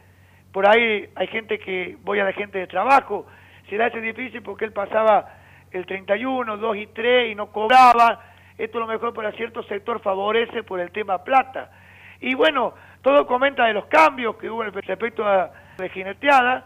Por 0.52 0.69
ahí 0.69 1.10
hay 1.15 1.28
gente 1.28 1.58
que, 1.58 1.97
voy 2.04 2.19
a 2.19 2.26
la 2.26 2.34
gente 2.34 2.60
de 2.60 2.67
trabajo, 2.67 3.26
se 3.69 3.78
le 3.78 3.86
hace 3.86 3.99
difícil 4.02 4.41
porque 4.43 4.65
él 4.65 4.73
pasaba 4.73 5.28
el 5.71 5.86
31, 5.86 6.58
2 6.58 6.78
y 6.78 6.88
3 6.88 7.32
y 7.32 7.36
no 7.36 7.47
cobraba, 7.47 8.33
esto 8.58 8.78
a 8.78 8.82
lo 8.82 8.88
mejor 8.88 9.13
para 9.13 9.32
cierto 9.32 9.63
sector 9.63 10.00
favorece 10.02 10.63
por 10.63 10.80
el 10.80 10.92
tema 10.92 11.24
plata. 11.24 11.72
Y 12.20 12.36
bueno, 12.36 12.74
todo 13.02 13.26
comenta 13.28 13.66
de 13.66 13.74
los 13.74 13.86
cambios 13.88 14.36
que 14.38 14.50
hubo 14.50 14.63
respecto 14.63 15.26
a 15.28 15.52
la 15.78 15.89
jineteada. 15.89 16.66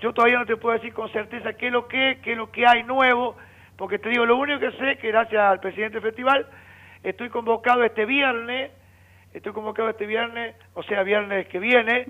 Yo 0.00 0.12
todavía 0.12 0.38
no 0.38 0.46
te 0.46 0.56
puedo 0.56 0.74
decir 0.74 0.94
con 0.94 1.10
certeza 1.10 1.52
qué 1.54 1.66
es 1.66 1.72
lo 1.72 1.88
que, 1.88 2.20
qué 2.22 2.32
es 2.32 2.38
lo 2.38 2.50
que 2.50 2.66
hay 2.66 2.82
nuevo, 2.84 3.36
porque 3.76 3.98
te 3.98 4.08
digo, 4.08 4.24
lo 4.24 4.36
único 4.36 4.60
que 4.60 4.72
sé 4.72 4.96
que 4.98 5.08
gracias 5.08 5.42
al 5.42 5.60
presidente 5.60 5.94
del 5.94 6.02
festival 6.02 6.46
estoy 7.02 7.28
convocado 7.28 7.84
este 7.84 8.06
viernes, 8.06 8.70
estoy 9.34 9.52
convocado 9.52 9.90
este 9.90 10.06
viernes, 10.06 10.54
o 10.74 10.82
sea, 10.84 11.02
viernes 11.02 11.46
que 11.48 11.58
viene, 11.58 12.06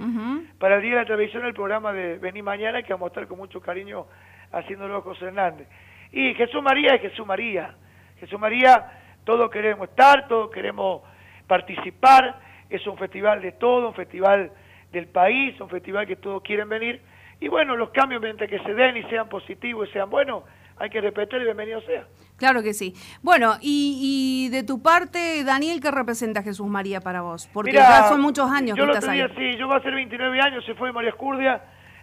para 0.59 0.77
el 0.77 0.83
día 0.83 0.93
de 0.93 1.01
la 1.01 1.07
televisión 1.07 1.45
el 1.45 1.55
programa 1.55 1.93
de 1.93 2.19
Vení 2.19 2.43
Mañana, 2.43 2.83
que 2.83 2.93
vamos 2.93 3.07
a 3.07 3.09
estar 3.09 3.27
con 3.27 3.39
mucho 3.39 3.61
cariño 3.61 4.07
haciéndolo 4.53 5.03
José 5.03 5.27
Hernández. 5.27 5.67
Y 6.13 6.35
Jesús 6.35 6.63
María 6.63 6.95
es 6.95 7.01
Jesús 7.01 7.27
María. 7.27 7.75
Jesús 8.21 8.39
María, 8.39 8.91
todos 9.27 9.51
queremos 9.51 9.91
estar, 9.91 10.29
todos 10.29 10.51
queremos 10.51 11.03
participar, 11.47 12.41
es 12.71 12.87
un 12.87 12.97
festival 12.97 13.43
de 13.43 13.53
todo, 13.53 13.89
un 13.89 13.95
festival 13.95 14.53
del 14.93 15.09
país, 15.09 15.61
un 15.61 15.69
festival 15.69 16.07
que 16.07 16.17
todos 16.17 16.43
quieren 16.43 16.69
venir. 16.69 17.03
Y 17.41 17.49
bueno, 17.49 17.77
los 17.77 17.91
cambios 17.91 18.23
mientras 18.23 18.49
que 18.49 18.61
se 18.61 18.73
den 18.73 18.97
y 18.97 19.03
sean 19.11 19.29
positivos 19.29 19.89
y 19.89 19.93
sean 19.93 20.09
buenos, 20.09 20.45
hay 20.79 20.89
que 20.91 21.01
respetar 21.01 21.41
y 21.41 21.45
bienvenido 21.45 21.81
sea. 21.83 22.07
Claro 22.37 22.63
que 22.63 22.73
sí. 22.73 22.95
Bueno, 23.21 23.55
y, 23.61 24.47
y 24.47 24.49
de 24.51 24.63
tu 24.63 24.81
parte, 24.81 25.43
Daniel, 25.43 25.81
¿qué 25.81 25.91
representa 25.91 26.43
Jesús 26.43 26.69
María 26.69 27.01
para 27.01 27.23
vos? 27.23 27.51
Porque 27.53 27.73
ya 27.73 28.05
son 28.05 28.21
muchos 28.21 28.49
años 28.49 28.79
yo 28.79 28.85
que 28.85 28.91
el 28.91 28.97
estás 28.97 29.13
otro 29.13 29.39
ahí. 29.39 29.53
sí, 29.53 29.59
yo 29.59 29.67
va 29.67 29.77
a 29.77 29.83
ser 29.83 29.93
29 29.93 30.41
años, 30.41 30.65
se 30.65 30.75
fue 30.75 30.93
María 30.93 31.11
Escurdia, 31.11 31.63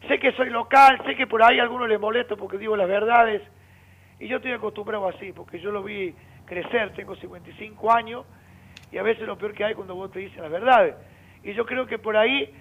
sé 0.09 0.19
que 0.19 0.33
soy 0.33 0.49
local, 0.49 1.01
sé 1.05 1.15
que 1.15 1.25
por 1.25 1.41
ahí 1.41 1.59
a 1.59 1.63
algunos 1.63 1.87
les 1.87 1.99
molesto 1.99 2.35
porque 2.35 2.57
digo 2.57 2.75
las 2.75 2.89
verdades, 2.89 3.41
y 4.19 4.27
yo 4.27 4.37
estoy 4.37 4.51
acostumbrado 4.51 5.07
así, 5.07 5.31
porque 5.31 5.59
yo 5.59 5.71
lo 5.71 5.83
vi 5.83 6.13
crecer, 6.53 6.93
tengo 6.93 7.15
55 7.15 7.91
años, 7.91 8.25
y 8.91 8.97
a 8.97 9.03
veces 9.03 9.25
lo 9.25 9.37
peor 9.37 9.53
que 9.53 9.63
hay 9.63 9.73
cuando 9.73 9.95
vos 9.95 10.11
te 10.11 10.19
dicen 10.19 10.41
las 10.41 10.51
verdades. 10.51 10.95
Y 11.43 11.53
yo 11.53 11.65
creo 11.65 11.87
que 11.87 11.97
por 11.97 12.15
ahí 12.15 12.53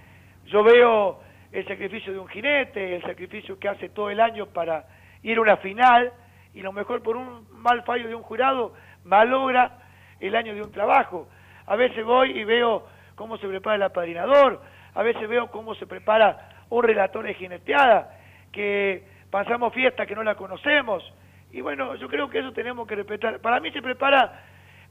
yo 0.47 0.65
veo 0.65 1.21
el 1.53 1.67
sacrificio 1.69 2.13
de 2.13 2.19
un 2.19 2.29
jinete, 2.29 2.97
el 2.97 3.03
sacrificio 3.03 3.59
que 3.59 3.69
hace 3.69 3.91
todo 3.91 4.09
el 4.09 4.21
año 4.21 4.47
para 4.47 4.87
ir 5.23 5.37
a 5.37 5.43
una 5.43 5.57
final, 5.59 6.11
y 6.55 6.63
lo 6.63 6.73
mejor 6.73 7.03
por 7.03 7.17
un 7.17 7.47
mal 7.53 7.83
fallo 7.83 8.09
de 8.09 8.15
un 8.15 8.23
jurado 8.23 8.73
malogra 9.05 9.79
el 10.21 10.35
año 10.37 10.55
de 10.55 10.63
un 10.63 10.73
trabajo. 10.73 11.29
A 11.67 11.77
veces 11.77 12.05
voy 12.05 12.39
y 12.39 12.45
veo 12.45 12.87
cómo 13.15 13.37
se 13.37 13.47
prepara 13.47 13.77
el 13.77 13.83
apadrinador, 13.83 14.63
a 14.95 15.03
veces 15.03 15.29
veo 15.29 15.51
cómo 15.51 15.75
se 15.75 15.87
prepara 15.87 16.49
un 16.71 16.83
relator 16.83 17.25
de 17.25 17.35
jineteada, 17.35 18.19
que 18.51 19.05
pasamos 19.31 19.73
fiesta 19.75 20.07
que 20.07 20.15
no 20.15 20.23
la 20.23 20.35
conocemos. 20.35 21.03
Y 21.53 21.61
bueno, 21.61 21.95
yo 21.97 22.09
creo 22.09 22.31
que 22.31 22.39
eso 22.39 22.53
tenemos 22.53 22.89
que 22.89 22.97
respetar. 22.97 23.39
Para 23.41 23.61
mí 23.61 23.71
se 23.71 23.83
prepara 23.83 24.43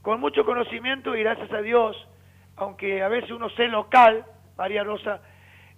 con 0.02 0.20
mucho 0.20 0.46
conocimiento 0.46 1.16
y 1.16 1.22
gracias 1.24 1.52
a 1.52 1.62
Dios, 1.62 2.08
aunque 2.56 3.02
a 3.02 3.08
veces 3.08 3.32
uno 3.32 3.50
sea 3.50 3.68
local, 3.68 4.24
María 4.58 4.84
Rosa, 4.84 5.22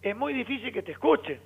es 0.01 0.15
muy 0.15 0.33
difícil 0.33 0.73
que 0.73 0.83
te 0.83 0.91
escuchen, 0.91 1.39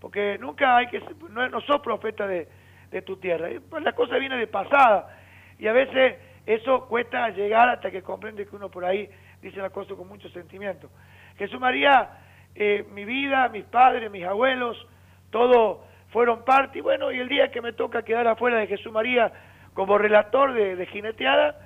porque 0.00 0.38
nunca 0.40 0.76
hay 0.76 0.86
que, 0.86 1.02
no, 1.28 1.48
no 1.48 1.60
sos 1.62 1.80
profeta 1.80 2.26
de, 2.26 2.46
de 2.92 3.02
tu 3.02 3.16
tierra. 3.16 3.48
Pues, 3.68 3.82
la 3.82 3.92
cosa 3.92 4.16
viene 4.16 4.36
de 4.36 4.46
pasada 4.46 5.18
y 5.58 5.66
a 5.66 5.72
veces 5.72 6.16
eso 6.46 6.86
cuesta 6.86 7.30
llegar 7.30 7.68
hasta 7.68 7.90
que 7.90 8.02
comprende 8.02 8.46
que 8.46 8.54
uno 8.54 8.68
por 8.68 8.84
ahí 8.84 9.10
dice 9.42 9.58
la 9.58 9.70
cosa 9.70 9.96
con 9.96 10.06
mucho 10.06 10.28
sentimiento. 10.28 10.88
Jesús 11.36 11.58
María, 11.58 12.10
eh, 12.54 12.86
mi 12.92 13.04
vida, 13.04 13.48
mis 13.48 13.64
padres, 13.64 14.08
mis 14.10 14.24
abuelos, 14.24 14.86
todos 15.30 15.78
fueron 16.14 16.44
parte 16.44 16.78
y 16.78 16.80
bueno, 16.80 17.10
y 17.10 17.18
el 17.18 17.28
día 17.28 17.50
que 17.50 17.60
me 17.60 17.72
toca 17.72 18.04
quedar 18.04 18.28
afuera 18.28 18.58
de 18.58 18.68
Jesús 18.68 18.92
María 18.92 19.32
como 19.74 19.98
relator 19.98 20.52
de, 20.52 20.76
de 20.76 20.86
jineteada, 20.86 21.58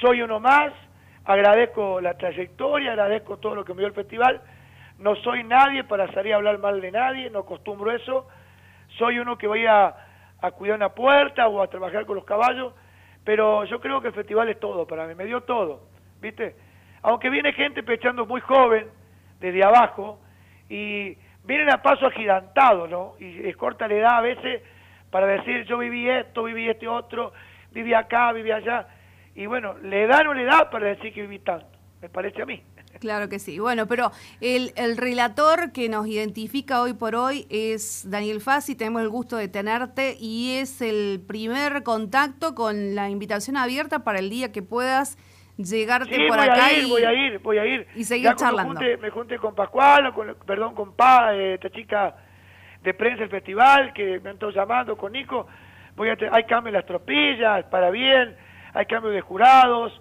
soy 0.00 0.22
uno 0.22 0.40
más, 0.40 0.72
agradezco 1.26 2.00
la 2.00 2.14
trayectoria, 2.14 2.92
agradezco 2.92 3.36
todo 3.36 3.54
lo 3.54 3.66
que 3.66 3.74
me 3.74 3.80
dio 3.80 3.88
el 3.88 3.92
festival, 3.92 4.40
no 4.98 5.14
soy 5.16 5.44
nadie 5.44 5.84
para 5.84 6.10
salir 6.14 6.32
a 6.32 6.36
hablar 6.36 6.58
mal 6.58 6.80
de 6.80 6.90
nadie, 6.90 7.28
no 7.28 7.40
acostumbro 7.40 7.90
eso, 7.92 8.26
soy 8.96 9.18
uno 9.18 9.36
que 9.36 9.46
voy 9.46 9.66
a, 9.66 9.94
a 10.40 10.50
cuidar 10.52 10.76
una 10.76 10.94
puerta 10.94 11.46
o 11.48 11.60
a 11.60 11.68
trabajar 11.68 12.06
con 12.06 12.16
los 12.16 12.24
caballos, 12.24 12.72
pero 13.24 13.66
yo 13.66 13.78
creo 13.78 14.00
que 14.00 14.08
el 14.08 14.14
festival 14.14 14.48
es 14.48 14.58
todo 14.58 14.86
para 14.86 15.06
mí, 15.06 15.14
me 15.14 15.26
dio 15.26 15.42
todo, 15.42 15.82
¿viste? 16.18 16.56
Aunque 17.02 17.28
viene 17.28 17.52
gente 17.52 17.82
pechando 17.82 18.24
muy 18.24 18.40
joven, 18.40 18.86
desde 19.38 19.62
abajo, 19.62 20.18
y 20.70 21.18
vienen 21.44 21.70
a 21.70 21.82
paso 21.82 22.06
agigantado, 22.06 22.86
¿no? 22.86 23.14
Y 23.18 23.46
es 23.48 23.56
corta 23.56 23.88
la 23.88 23.94
edad 23.94 24.18
a 24.18 24.20
veces 24.20 24.62
para 25.10 25.26
decir 25.26 25.64
yo 25.66 25.78
viví 25.78 26.08
esto, 26.08 26.44
viví 26.44 26.68
este 26.68 26.88
otro, 26.88 27.32
viví 27.70 27.94
acá, 27.94 28.32
viví 28.32 28.50
allá, 28.50 28.88
y 29.34 29.46
bueno, 29.46 29.74
le 29.78 30.06
da 30.06 30.20
o 30.20 30.24
no 30.24 30.34
le 30.34 30.44
da 30.44 30.70
para 30.70 30.88
decir 30.88 31.12
que 31.12 31.22
viví 31.22 31.38
tanto, 31.38 31.66
me 32.00 32.08
parece 32.08 32.42
a 32.42 32.46
mí. 32.46 32.62
Claro 33.00 33.28
que 33.28 33.38
sí. 33.38 33.58
Bueno, 33.58 33.86
pero 33.86 34.12
el, 34.40 34.72
el, 34.76 34.96
relator 34.96 35.72
que 35.72 35.88
nos 35.88 36.06
identifica 36.06 36.82
hoy 36.82 36.92
por 36.92 37.14
hoy 37.14 37.46
es 37.48 38.08
Daniel 38.08 38.40
Fassi, 38.40 38.76
tenemos 38.76 39.02
el 39.02 39.08
gusto 39.08 39.36
de 39.36 39.48
tenerte 39.48 40.16
y 40.20 40.56
es 40.56 40.82
el 40.82 41.22
primer 41.26 41.82
contacto 41.82 42.54
con 42.54 42.94
la 42.94 43.08
invitación 43.08 43.56
abierta 43.56 44.04
para 44.04 44.18
el 44.18 44.30
día 44.30 44.52
que 44.52 44.62
puedas 44.62 45.16
llegarte 45.64 46.16
por 46.28 46.36
voy 46.38 46.48
acá 46.48 46.66
a 46.66 46.72
ir, 46.72 46.84
y 46.84 46.90
voy 46.90 47.02
a 47.04 47.12
ir, 47.12 47.38
voy 47.38 47.58
a 47.58 47.66
ir. 47.66 47.86
Y 47.94 48.04
seguir 48.04 48.26
Ya 48.26 48.34
charlando. 48.34 48.74
junte- 48.74 48.96
me 48.98 49.10
junté 49.10 49.38
con 49.38 49.54
Pascual, 49.54 50.12
con, 50.14 50.36
perdón, 50.46 50.74
con 50.74 50.94
Pa, 50.94 51.34
eh, 51.34 51.54
esta 51.54 51.70
chica 51.70 52.14
de 52.82 52.94
prensa 52.94 53.20
del 53.20 53.30
festival, 53.30 53.92
que 53.92 54.20
me 54.20 54.30
han 54.30 54.34
estado 54.34 54.52
llamando, 54.52 54.96
con 54.96 55.12
Nico. 55.12 55.46
Voy 55.94 56.08
a 56.08 56.16
hay 56.32 56.44
cambio 56.44 56.68
en 56.68 56.74
las 56.74 56.86
tropillas, 56.86 57.64
para 57.66 57.90
bien, 57.90 58.36
hay 58.74 58.86
cambio 58.86 59.10
de 59.10 59.20
jurados, 59.20 60.00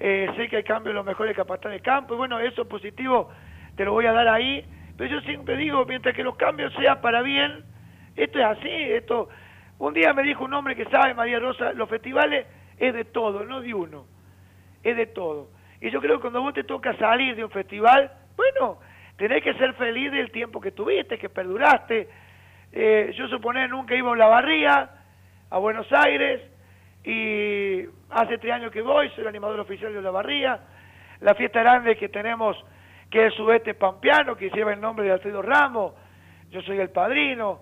eh, 0.00 0.28
sé 0.36 0.48
que 0.48 0.56
hay 0.56 0.64
cambio 0.64 0.90
en 0.90 0.96
los 0.96 1.04
mejores 1.06 1.36
capataz 1.36 1.70
de 1.70 1.80
campo, 1.80 2.14
y 2.14 2.16
bueno, 2.16 2.38
eso 2.40 2.66
positivo 2.68 3.30
te 3.76 3.84
lo 3.84 3.92
voy 3.92 4.06
a 4.06 4.12
dar 4.12 4.28
ahí. 4.28 4.64
Pero 4.96 5.10
yo 5.14 5.20
siempre 5.22 5.56
digo, 5.56 5.84
mientras 5.86 6.14
que 6.14 6.24
los 6.24 6.34
cambios 6.36 6.72
sean 6.74 7.00
para 7.00 7.22
bien, 7.22 7.64
esto 8.16 8.38
es 8.38 8.44
así, 8.44 8.68
esto... 8.70 9.28
Un 9.80 9.94
día 9.94 10.12
me 10.12 10.24
dijo 10.24 10.44
un 10.44 10.52
hombre 10.54 10.74
que 10.74 10.86
sabe, 10.86 11.14
María 11.14 11.38
Rosa, 11.38 11.72
los 11.72 11.88
festivales 11.88 12.48
es 12.78 12.92
de 12.92 13.04
todo, 13.04 13.44
no 13.44 13.60
de 13.60 13.72
uno 13.72 14.06
es 14.82 14.96
de 14.96 15.06
todo. 15.06 15.48
Y 15.80 15.90
yo 15.90 16.00
creo 16.00 16.16
que 16.16 16.22
cuando 16.22 16.42
vos 16.42 16.54
te 16.54 16.64
toca 16.64 16.96
salir 16.96 17.36
de 17.36 17.44
un 17.44 17.50
festival, 17.50 18.10
bueno, 18.36 18.78
tenés 19.16 19.42
que 19.42 19.54
ser 19.54 19.74
feliz 19.74 20.10
del 20.12 20.30
tiempo 20.30 20.60
que 20.60 20.72
tuviste, 20.72 21.18
que 21.18 21.28
perduraste. 21.28 22.08
Eh, 22.72 23.12
yo 23.16 23.28
suponer 23.28 23.70
nunca 23.70 23.94
iba 23.94 24.12
a 24.12 24.16
la 24.16 24.26
barría, 24.26 24.90
a 25.50 25.58
Buenos 25.58 25.90
Aires, 25.92 26.42
y 27.04 27.84
hace 28.10 28.38
tres 28.38 28.52
años 28.52 28.72
que 28.72 28.82
voy, 28.82 29.08
soy 29.10 29.22
el 29.22 29.28
animador 29.28 29.60
oficial 29.60 29.92
de 29.92 30.02
la 30.02 30.10
barría. 30.10 30.60
La 31.20 31.34
fiesta 31.34 31.60
grande 31.60 31.96
que 31.96 32.08
tenemos, 32.08 32.56
que 33.10 33.20
es 33.20 33.32
el 33.32 33.32
sudeste 33.32 33.74
pampeano, 33.74 34.36
que 34.36 34.50
lleva 34.50 34.72
el 34.72 34.80
nombre 34.80 35.06
de 35.06 35.12
Alfredo 35.12 35.42
Ramos, 35.42 35.94
yo 36.50 36.60
soy 36.62 36.78
el 36.78 36.90
padrino. 36.90 37.60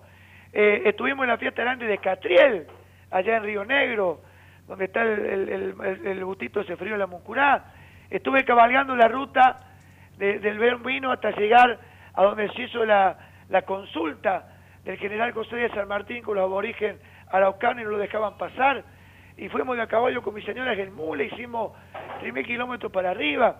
Eh, 0.51 0.83
estuvimos 0.85 1.23
en 1.23 1.29
la 1.29 1.37
fiesta 1.37 1.61
grande 1.61 1.85
de 1.85 1.97
Catriel, 1.97 2.67
allá 3.11 3.37
en 3.37 3.43
Río 3.43 3.65
Negro, 3.65 4.21
donde 4.67 4.85
está 4.85 5.01
el, 5.01 5.19
el, 5.19 5.49
el, 5.81 6.07
el- 6.07 6.25
butito 6.25 6.61
ese 6.61 6.75
frío 6.75 6.93
de 6.93 6.99
la 6.99 7.07
Muncurá. 7.07 7.65
Estuve 8.09 8.43
cabalgando 8.43 8.95
la 8.95 9.07
ruta 9.07 9.59
de- 10.17 10.39
del 10.39 10.57
Buen 10.57 10.83
Vino 10.83 11.11
hasta 11.11 11.31
llegar 11.31 11.79
a 12.13 12.23
donde 12.23 12.49
se 12.49 12.63
hizo 12.63 12.85
la, 12.85 13.17
la 13.49 13.61
consulta 13.63 14.49
del 14.83 14.97
general 14.97 15.31
José 15.33 15.55
de 15.57 15.69
San 15.69 15.87
Martín 15.87 16.23
con 16.23 16.35
los 16.35 16.43
aborígenes 16.43 16.97
araucanos 17.29 17.81
y 17.81 17.85
no 17.85 17.91
lo 17.91 17.97
dejaban 17.97 18.37
pasar. 18.37 18.83
Y 19.37 19.49
fuimos 19.49 19.75
de 19.77 19.83
a 19.83 19.87
caballo 19.87 20.21
con 20.23 20.33
mis 20.33 20.45
señoras 20.45 20.77
en 20.79 20.93
mula, 20.95 21.23
hicimos 21.23 21.71
3.000 22.21 22.45
kilómetros 22.45 22.91
para 22.91 23.11
arriba. 23.11 23.57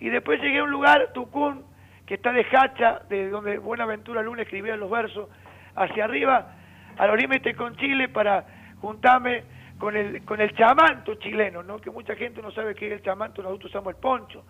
Y 0.00 0.08
después 0.08 0.40
llegué 0.40 0.58
a 0.58 0.64
un 0.64 0.70
lugar, 0.70 1.12
Tucún, 1.14 1.64
que 2.06 2.14
está 2.14 2.32
de 2.32 2.44
Hacha, 2.50 3.02
de 3.08 3.30
donde 3.30 3.58
Buenaventura 3.58 4.20
Luna 4.22 4.42
escribía 4.42 4.76
los 4.76 4.90
versos, 4.90 5.28
hacia 5.76 6.04
arriba, 6.04 6.48
al 6.98 7.16
límite 7.16 7.54
con 7.54 7.76
Chile 7.76 8.08
para 8.08 8.44
juntarme 8.80 9.44
con 9.82 9.96
el, 9.96 10.24
con 10.24 10.40
el 10.40 10.54
chamanto 10.54 11.16
chileno, 11.16 11.60
¿no? 11.64 11.80
que 11.80 11.90
mucha 11.90 12.14
gente 12.14 12.40
no 12.40 12.52
sabe 12.52 12.72
qué 12.72 12.86
es 12.86 12.92
el 12.92 13.02
chamanto, 13.02 13.42
nosotros 13.42 13.68
usamos 13.70 13.92
el 13.94 14.00
poncho, 14.00 14.44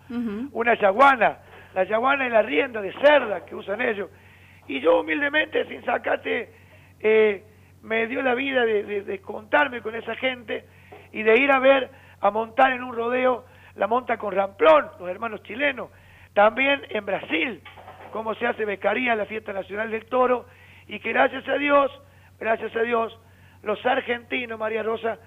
una 0.51 0.75
yaguana, 0.75 1.39
la 1.73 1.83
yaguana 1.85 2.27
es 2.27 2.31
la 2.31 2.43
rienda 2.43 2.79
de 2.83 2.93
cerda 2.93 3.43
que 3.43 3.55
usan 3.55 3.81
ellos. 3.81 4.11
Y 4.67 4.79
yo 4.79 4.99
humildemente, 5.01 5.65
sin 5.67 5.83
sacate, 5.83 6.53
eh, 6.99 7.43
me 7.81 8.05
dio 8.05 8.21
la 8.21 8.35
vida 8.35 8.63
de, 8.63 8.83
de- 8.83 9.01
de 9.01 9.21
contarme 9.21 9.81
con 9.81 9.95
esa 9.95 10.15
gente 10.17 10.65
y 11.11 11.23
de 11.23 11.35
ir 11.35 11.51
a 11.51 11.57
ver, 11.57 11.89
a 12.21 12.29
montar 12.29 12.71
en 12.71 12.83
un 12.83 12.95
rodeo 12.95 13.43
la 13.75 13.87
monta 13.87 14.17
con 14.17 14.35
Ramplón, 14.35 14.85
los 14.99 15.09
hermanos 15.09 15.41
chilenos. 15.41 15.89
También 16.35 16.79
en 16.89 17.07
Brasil, 17.07 17.59
cómo 18.11 18.35
se 18.35 18.45
hace 18.45 18.65
becaría 18.65 19.15
la 19.15 19.25
fiesta 19.25 19.51
nacional 19.51 19.89
del 19.89 20.05
toro, 20.05 20.45
y 20.87 20.99
que 20.99 21.09
gracias 21.11 21.47
a 21.47 21.55
Dios, 21.55 21.91
gracias 22.39 22.75
a 22.75 22.81
Dios, 22.83 23.19
los 23.63 23.83
argentinos, 23.85 24.59
María 24.59 24.83
Rosa, 24.83 25.17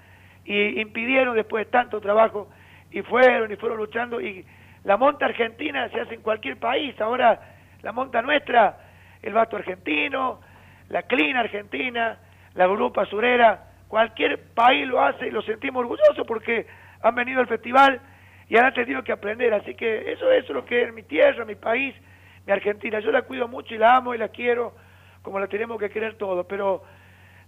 y 0.45 0.81
impidieron 0.81 1.35
después 1.35 1.67
de 1.67 1.71
tanto 1.71 2.01
trabajo, 2.01 2.49
y 2.91 3.03
fueron 3.03 3.51
y 3.51 3.57
fueron 3.57 3.79
luchando, 3.79 4.21
y 4.21 4.45
la 4.85 4.97
monta 4.97 5.27
argentina 5.27 5.89
se 5.89 6.01
hace 6.01 6.15
en 6.15 6.23
cualquier 6.23 6.59
país, 6.59 6.99
ahora 7.01 7.41
la 7.83 7.93
monta 7.93 8.23
nuestra, 8.23 8.79
el 9.23 9.33
vasto 9.33 9.57
argentino, 9.57 10.41
la 10.89 11.03
clina 11.03 11.41
argentina, 11.41 12.19
la 12.55 12.67
grupa 12.67 13.05
surera, 13.07 13.65
cualquier 13.89 14.53
país 14.55 14.87
lo 14.87 15.01
hace 15.01 15.27
y 15.27 15.31
lo 15.31 15.43
sentimos 15.43 15.81
orgullosos 15.81 16.27
porque 16.27 16.67
han 17.03 17.15
venido 17.15 17.41
al 17.41 17.47
festival 17.47 18.01
y 18.49 18.57
han 18.57 18.73
tenido 18.73 19.03
que 19.03 19.13
aprender, 19.13 19.53
así 19.55 19.75
que 19.75 20.13
eso, 20.13 20.31
eso 20.31 20.49
es 20.49 20.51
lo 20.51 20.65
que 20.65 20.85
es 20.85 20.95
mi 20.95 21.03
tierra, 21.03 21.45
mi 21.45 21.57
país, 21.57 21.95
mi 22.47 22.53
Argentina, 22.53 23.01
yo 23.01 23.11
la 23.11 23.23
cuido 23.23 23.49
mucho 23.49 23.75
y 23.75 23.79
la 23.79 23.97
amo 23.97 24.15
y 24.15 24.19
la 24.19 24.29
quiero 24.29 24.75
como 25.23 25.41
la 25.41 25.49
tenemos 25.49 25.81
que 25.81 25.91
querer 25.91 26.15
todos, 26.15 26.47
pero 26.47 26.85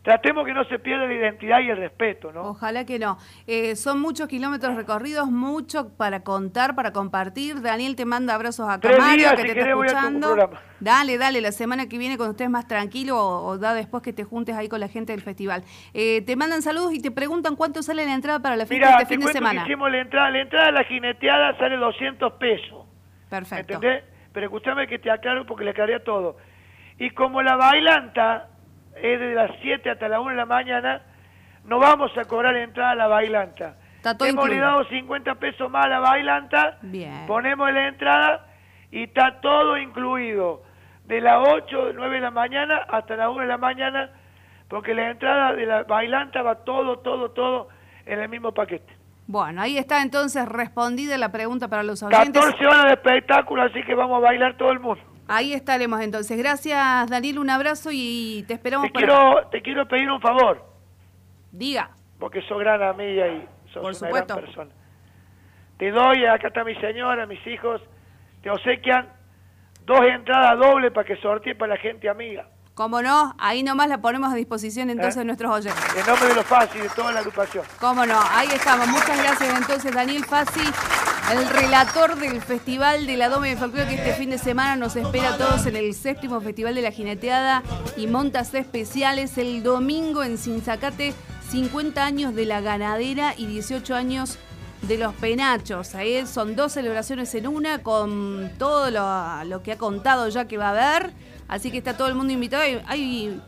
tratemos 0.09 0.47
que 0.47 0.55
no 0.55 0.65
se 0.65 0.79
pierda 0.79 1.05
la 1.05 1.13
identidad 1.13 1.61
y 1.61 1.69
el 1.69 1.77
respeto, 1.77 2.33
¿no? 2.33 2.41
Ojalá 2.49 2.87
que 2.87 2.99
no. 2.99 3.19
Eh, 3.47 3.77
son 3.77 4.01
muchos 4.01 4.27
kilómetros 4.27 4.75
recorridos, 4.75 5.31
mucho 5.31 5.95
para 5.99 6.21
contar, 6.21 6.75
para 6.75 6.95
compartir. 6.95 7.61
Daniel 7.61 7.95
te 7.95 8.07
manda 8.07 8.35
abrazos 8.35 8.71
a 8.71 8.81
Tres 8.81 8.99
Mario, 8.99 9.17
días, 9.17 9.35
que 9.35 9.43
si 9.43 9.49
te 9.49 9.61
está 9.61 9.71
escuchando. 9.71 10.51
Dale, 10.81 11.19
dale, 11.19 11.43
la 11.43 11.53
semana 11.53 11.91
que 11.91 11.99
viene 11.99 12.17
cuando 12.17 12.31
estés 12.31 12.49
más 12.49 12.67
tranquilo 12.67 13.19
o, 13.19 13.49
o 13.49 13.59
da 13.59 13.75
después 13.75 14.03
que 14.03 14.15
te 14.15 14.25
juntes 14.25 14.57
ahí 14.57 14.67
con 14.67 14.81
la 14.81 14.89
gente 14.89 15.13
del 15.13 15.21
festival. 15.21 15.63
Eh, 15.93 16.23
te 16.23 16.37
mandan 16.37 16.63
saludos 16.63 16.95
y 16.95 17.03
te 17.03 17.11
preguntan 17.11 17.55
cuánto 17.55 17.83
sale 17.83 18.07
la 18.07 18.15
entrada 18.15 18.41
para 18.41 18.57
la 18.57 18.65
fiesta 18.65 18.87
de 18.87 19.03
este 19.03 19.05
te 19.05 19.15
fin 19.15 19.27
de 19.27 19.33
semana. 19.35 19.63
que 19.63 19.69
hicimos 19.69 19.91
la 19.91 19.99
entrada, 19.99 20.31
la 20.31 20.41
entrada 20.41 20.67
de 20.69 20.73
la 20.73 20.85
jineteada 20.85 21.59
sale 21.59 21.77
200 21.77 22.33
pesos. 22.33 22.87
Perfecto. 23.29 23.75
¿Entendés? 23.75 24.05
Pero 24.33 24.47
escúchame 24.47 24.87
que 24.87 24.99
te 24.99 25.11
aclaro 25.11 25.45
porque 25.45 25.65
le 25.65 25.73
aclaré 25.73 26.01
todo. 26.01 26.39
Y 26.99 27.11
como 27.11 27.43
la 27.43 27.57
bailanta 27.57 28.49
es 29.03 29.21
de 29.21 29.35
las 29.35 29.51
7 29.63 29.91
hasta 29.91 30.09
la 30.09 30.21
1 30.21 30.31
de 30.31 30.37
la 30.37 30.47
mañana, 30.47 31.03
no 31.65 31.79
vamos 31.79 32.11
a 32.17 32.25
cobrar 32.25 32.57
entrada 32.57 32.93
a 32.93 32.95
la 32.95 33.07
bailanta. 33.07 33.77
Está 33.97 34.17
todo 34.17 34.29
Hemos 34.29 34.45
incluido. 34.45 34.65
le 34.65 34.71
dado 34.73 34.85
50 34.89 35.35
pesos 35.37 35.71
más 35.71 35.87
a 35.87 35.89
la 35.89 35.99
bailanta, 36.01 36.79
Bien. 36.83 37.27
ponemos 37.27 37.71
la 37.73 37.89
entrada 37.89 38.47
y 38.91 39.05
está 39.05 39.41
todo 39.41 39.77
incluido. 39.77 40.63
De 41.05 41.21
las 41.21 41.39
8, 41.47 41.93
9 41.95 42.15
de 42.17 42.21
la 42.21 42.31
mañana 42.31 42.79
hasta 42.89 43.17
la 43.17 43.31
1 43.31 43.41
de 43.41 43.47
la 43.47 43.57
mañana, 43.59 44.11
porque 44.69 44.95
la 44.95 45.11
entrada 45.11 45.53
de 45.55 45.67
la 45.67 45.83
bailanta 45.85 46.43
va 46.43 46.57
todo, 46.57 46.99
todo, 46.99 47.31
todo 47.31 47.69
en 48.05 48.21
el 48.21 48.29
mismo 48.29 48.53
paquete. 48.53 48.93
Bueno, 49.27 49.61
ahí 49.61 49.77
está 49.77 50.01
entonces 50.03 50.47
respondida 50.49 51.19
la 51.19 51.31
pregunta 51.31 51.69
para 51.69 51.83
los 51.83 52.03
oyentes. 52.03 52.33
14 52.33 52.67
horas 52.67 52.85
de 52.87 52.93
espectáculo, 52.93 53.63
así 53.63 53.83
que 53.83 53.95
vamos 53.95 54.19
a 54.19 54.21
bailar 54.21 54.57
todo 54.57 54.71
el 54.71 54.81
mundo. 54.81 55.03
Ahí 55.29 55.53
estaremos 55.53 56.01
entonces. 56.01 56.37
Gracias, 56.39 57.09
Daniel, 57.11 57.39
un 57.39 57.51
abrazo 57.51 57.91
y 57.93 58.45
te 58.49 58.55
esperamos 58.55 58.87
Te 58.89 58.93
por 58.93 59.05
acá. 59.05 59.13
quiero, 59.13 59.47
te 59.49 59.63
quiero 59.63 59.87
pedir 59.89 60.11
un 60.11 60.21
favor, 60.21 60.65
Diga. 61.53 61.91
porque 62.19 62.41
sos 62.43 62.59
gran 62.59 62.83
amiga 62.83 63.29
y 63.29 63.47
sos 63.73 63.83
Por 63.83 63.85
una 63.91 63.95
supuesto. 63.95 64.35
gran 64.35 64.45
persona. 64.47 64.71
Te 65.79 65.91
doy, 65.91 66.25
acá 66.27 66.49
está 66.49 66.65
mi 66.65 66.75
señora, 66.77 67.27
mis 67.27 67.47
hijos, 67.47 67.81
te 68.43 68.51
obsequian 68.51 69.09
dos 69.85 70.01
entradas 70.03 70.59
dobles 70.59 70.93
para 70.93 71.07
que 71.07 71.17
sortee 71.17 71.55
para 71.55 71.75
la 71.75 71.81
gente 71.81 72.09
amiga. 72.09 72.49
Cómo 72.75 73.03
no, 73.03 73.35
ahí 73.39 73.63
nomás 73.65 73.89
la 73.89 73.99
ponemos 74.01 74.33
a 74.33 74.37
disposición 74.37 74.89
entonces 74.89 75.17
¿Eh? 75.17 75.21
de 75.21 75.25
nuestros 75.25 75.51
oyentes. 75.53 75.97
En 75.99 76.07
nombre 76.07 76.29
de 76.29 76.35
los 76.37 76.47
fáciles 76.47 76.89
de 76.89 76.95
toda 76.95 77.11
la 77.13 77.21
agrupación. 77.21 77.65
Cómo 77.81 78.07
no, 78.07 78.19
ahí 78.31 78.47
estamos. 78.55 78.87
Muchas 78.89 79.19
gracias 79.21 79.59
entonces 79.59 79.93
Daniel 79.95 80.25
Fassi, 80.25 80.61
el 81.33 81.47
relator 81.47 82.19
del 82.19 82.41
Festival 82.41 83.07
de 83.07 83.17
la 83.19 83.29
Doma 83.29 83.51
el 83.51 83.59
Folclore 83.59 83.89
que 83.89 83.97
este 83.97 84.15
fin 84.15 84.31
de 84.31 84.39
semana 84.39 84.77
nos 84.77 84.97
espera 84.97 85.35
a 85.35 85.37
todos 85.37 85.67
en 85.67 85.77
el 85.77 85.93
séptimo 85.95 86.41
Festival 86.41 86.75
de 86.75 86.81
la 86.81 86.91
Jineteada 86.91 87.63
y 87.99 88.07
Montas 88.07 88.55
Especiales 88.55 89.37
el 89.37 89.63
domingo 89.63 90.23
en 90.23 90.39
Sinzacate, 90.39 91.13
50 91.51 92.03
años 92.03 92.35
de 92.35 92.47
la 92.47 92.63
ganadera 92.63 93.35
y 93.37 93.45
18 93.45 93.95
años 93.95 94.39
de 94.83 94.97
los 94.97 95.13
penachos. 95.15 95.95
Ahí 95.95 96.27
son 96.27 96.57
dos 96.57 96.73
celebraciones 96.73 97.35
en 97.35 97.47
una 97.47 97.83
con 97.83 98.51
todo 98.59 98.91
lo, 98.91 99.45
lo 99.45 99.63
que 99.63 99.73
ha 99.73 99.79
contado 99.79 100.29
ya 100.31 100.47
que 100.47 100.57
va 100.57 100.69
a 100.69 100.97
haber. 100.97 101.13
Así 101.47 101.71
que 101.71 101.79
está 101.79 101.95
todo 101.95 102.09
el 102.09 102.15
mundo 102.15 102.33
invitado. 102.33 102.63
Hay, 102.63 102.81
hay 102.87 103.41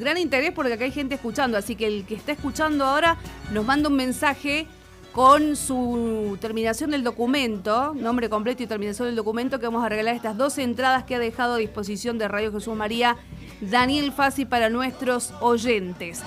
gran 0.00 0.18
interés 0.18 0.52
porque 0.52 0.72
acá 0.72 0.84
hay 0.84 0.92
gente 0.92 1.14
escuchando. 1.14 1.56
Así 1.56 1.76
que 1.76 1.86
el 1.86 2.06
que 2.06 2.16
está 2.16 2.32
escuchando 2.32 2.84
ahora 2.84 3.18
nos 3.52 3.64
manda 3.64 3.88
un 3.88 3.96
mensaje 3.96 4.66
con 5.12 5.56
su 5.56 6.38
terminación 6.40 6.90
del 6.90 7.02
documento, 7.02 7.94
nombre 7.94 8.28
completo 8.28 8.62
y 8.62 8.66
terminación 8.66 9.08
del 9.08 9.16
documento, 9.16 9.58
que 9.58 9.66
vamos 9.66 9.84
a 9.84 9.88
regalar 9.88 10.14
estas 10.14 10.36
dos 10.36 10.58
entradas 10.58 11.04
que 11.04 11.16
ha 11.16 11.18
dejado 11.18 11.54
a 11.54 11.58
disposición 11.58 12.18
de 12.18 12.28
Radio 12.28 12.52
Jesús 12.52 12.76
María 12.76 13.16
Daniel 13.60 14.12
Fassi 14.12 14.44
para 14.44 14.70
nuestros 14.70 15.32
oyentes. 15.40 16.22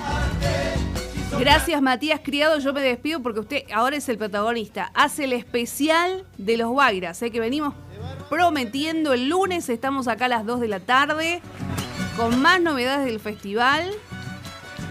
Gracias 1.39 1.81
Matías 1.81 2.21
Criado, 2.23 2.59
yo 2.59 2.73
me 2.73 2.81
despido 2.81 3.21
porque 3.21 3.39
usted 3.39 3.63
ahora 3.73 3.95
es 3.95 4.07
el 4.09 4.17
protagonista. 4.17 4.91
Hace 4.93 5.23
el 5.23 5.33
especial 5.33 6.25
de 6.37 6.57
los 6.57 6.69
Guairas, 6.69 7.17
sé 7.17 7.31
que 7.31 7.39
venimos 7.39 7.73
prometiendo 8.29 9.13
el 9.13 9.29
lunes, 9.29 9.69
estamos 9.69 10.07
acá 10.07 10.25
a 10.25 10.29
las 10.29 10.45
2 10.45 10.59
de 10.59 10.67
la 10.67 10.79
tarde 10.79 11.41
con 12.17 12.41
más 12.41 12.61
novedades 12.61 13.05
del 13.05 13.19
festival. 13.19 13.89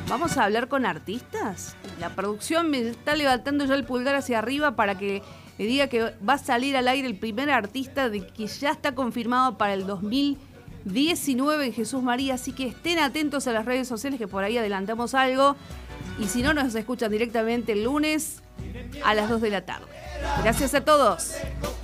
Vamos 0.08 0.36
a 0.36 0.44
hablar 0.44 0.68
con 0.68 0.84
artistas. 0.84 1.76
La 2.00 2.14
producción 2.14 2.70
me 2.70 2.80
está 2.80 3.14
levantando 3.14 3.64
ya 3.64 3.74
el 3.74 3.84
pulgar 3.84 4.14
hacia 4.14 4.38
arriba 4.38 4.76
para 4.76 4.98
que 4.98 5.22
me 5.58 5.64
diga 5.64 5.86
que 5.86 6.14
va 6.26 6.34
a 6.34 6.38
salir 6.38 6.76
al 6.76 6.88
aire 6.88 7.06
el 7.06 7.16
primer 7.16 7.50
artista 7.50 8.08
de 8.08 8.26
que 8.26 8.46
ya 8.46 8.70
está 8.70 8.94
confirmado 8.94 9.58
para 9.58 9.74
el 9.74 9.86
2019 9.86 11.66
en 11.66 11.72
Jesús 11.72 12.02
María, 12.02 12.34
así 12.34 12.52
que 12.52 12.68
estén 12.68 12.98
atentos 12.98 13.46
a 13.46 13.52
las 13.52 13.64
redes 13.64 13.86
sociales 13.86 14.18
que 14.18 14.28
por 14.28 14.44
ahí 14.44 14.58
adelantamos 14.58 15.14
algo. 15.14 15.56
Y 16.18 16.26
si 16.26 16.42
no, 16.42 16.54
nos 16.54 16.74
escuchan 16.74 17.10
directamente 17.10 17.72
el 17.72 17.84
lunes 17.84 18.42
a 19.04 19.14
las 19.14 19.28
2 19.28 19.40
de 19.40 19.50
la 19.50 19.64
tarde. 19.64 19.86
Gracias 20.42 20.74
a 20.74 20.84
todos. 20.84 21.34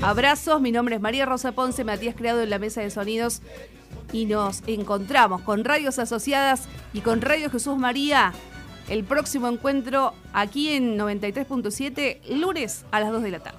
Abrazos, 0.01 0.61
mi 0.61 0.73
nombre 0.73 0.97
es 0.97 1.01
María 1.01 1.27
Rosa 1.27 1.53
Ponce, 1.53 1.85
Matías 1.85 2.15
Creado 2.15 2.43
en 2.43 2.51
la 2.51 2.59
Mesa 2.59 2.81
de 2.81 2.91
Sonidos. 2.91 3.43
Y 4.13 4.27
nos 4.27 4.63
encontramos 4.67 5.43
con 5.43 5.65
Radios 5.65 5.99
Asociadas 5.99 6.65
y 6.93 7.01
con 7.01 7.21
Radio 7.21 7.51
Jesús 7.51 7.77
María 7.77 8.33
el 8.89 9.05
próximo 9.05 9.49
encuentro 9.49 10.15
aquí 10.33 10.71
en 10.71 10.99
93.7, 10.99 12.21
lunes 12.31 12.85
a 12.91 13.01
las 13.01 13.11
2 13.11 13.23
de 13.23 13.31
la 13.31 13.39
tarde. 13.41 13.59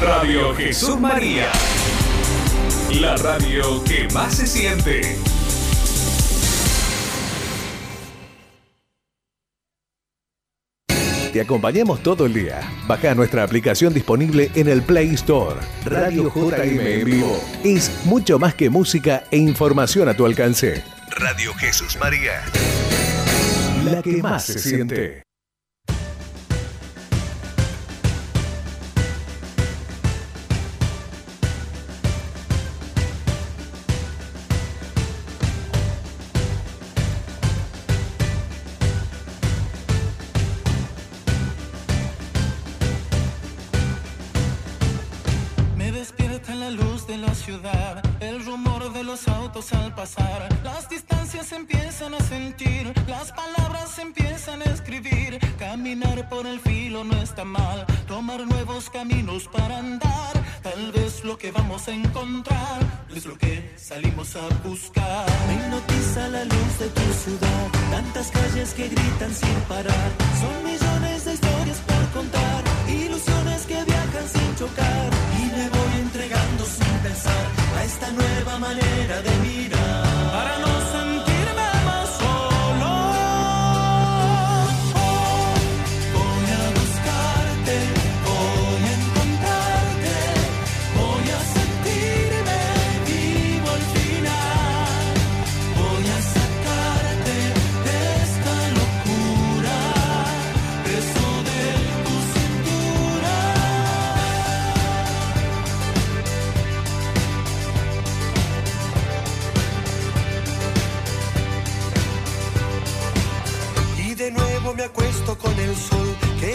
Radio 0.00 0.54
Jesús 0.54 0.98
María. 0.98 1.50
La 3.00 3.16
radio 3.16 3.82
que 3.84 4.08
más 4.12 4.34
se 4.34 4.46
siente. 4.46 5.16
Te 11.32 11.40
acompañamos 11.40 12.02
todo 12.02 12.26
el 12.26 12.34
día. 12.34 12.60
Baja 12.86 13.14
nuestra 13.14 13.42
aplicación 13.42 13.94
disponible 13.94 14.50
en 14.54 14.68
el 14.68 14.82
Play 14.82 15.14
Store. 15.14 15.60
Radio 15.86 16.30
JM 16.34 16.80
en 16.80 17.04
vivo. 17.06 17.40
Es 17.64 18.04
mucho 18.04 18.38
más 18.38 18.54
que 18.54 18.68
música 18.68 19.24
e 19.30 19.38
información 19.38 20.10
a 20.10 20.14
tu 20.14 20.26
alcance. 20.26 20.84
Radio 21.16 21.52
Jesús 21.54 21.96
María. 21.98 22.42
La 23.84 24.02
que 24.02 24.22
más 24.22 24.44
se 24.44 24.58
siente. 24.58 25.22
Encontrar 61.92 62.80
es 63.14 63.26
lo 63.26 63.36
que 63.36 63.74
salimos 63.76 64.34
a 64.36 64.48
buscar. 64.66 65.26
Me 65.46 65.54
hipnotiza 65.54 66.28
la 66.28 66.44
luz 66.44 66.78
de 66.78 66.88
tu 66.88 67.12
ciudad, 67.24 67.68
tantas 67.90 68.30
calles 68.30 68.74
que 68.74 68.88
gritan 68.88 69.34
sin 69.34 69.54
parar. 69.68 70.21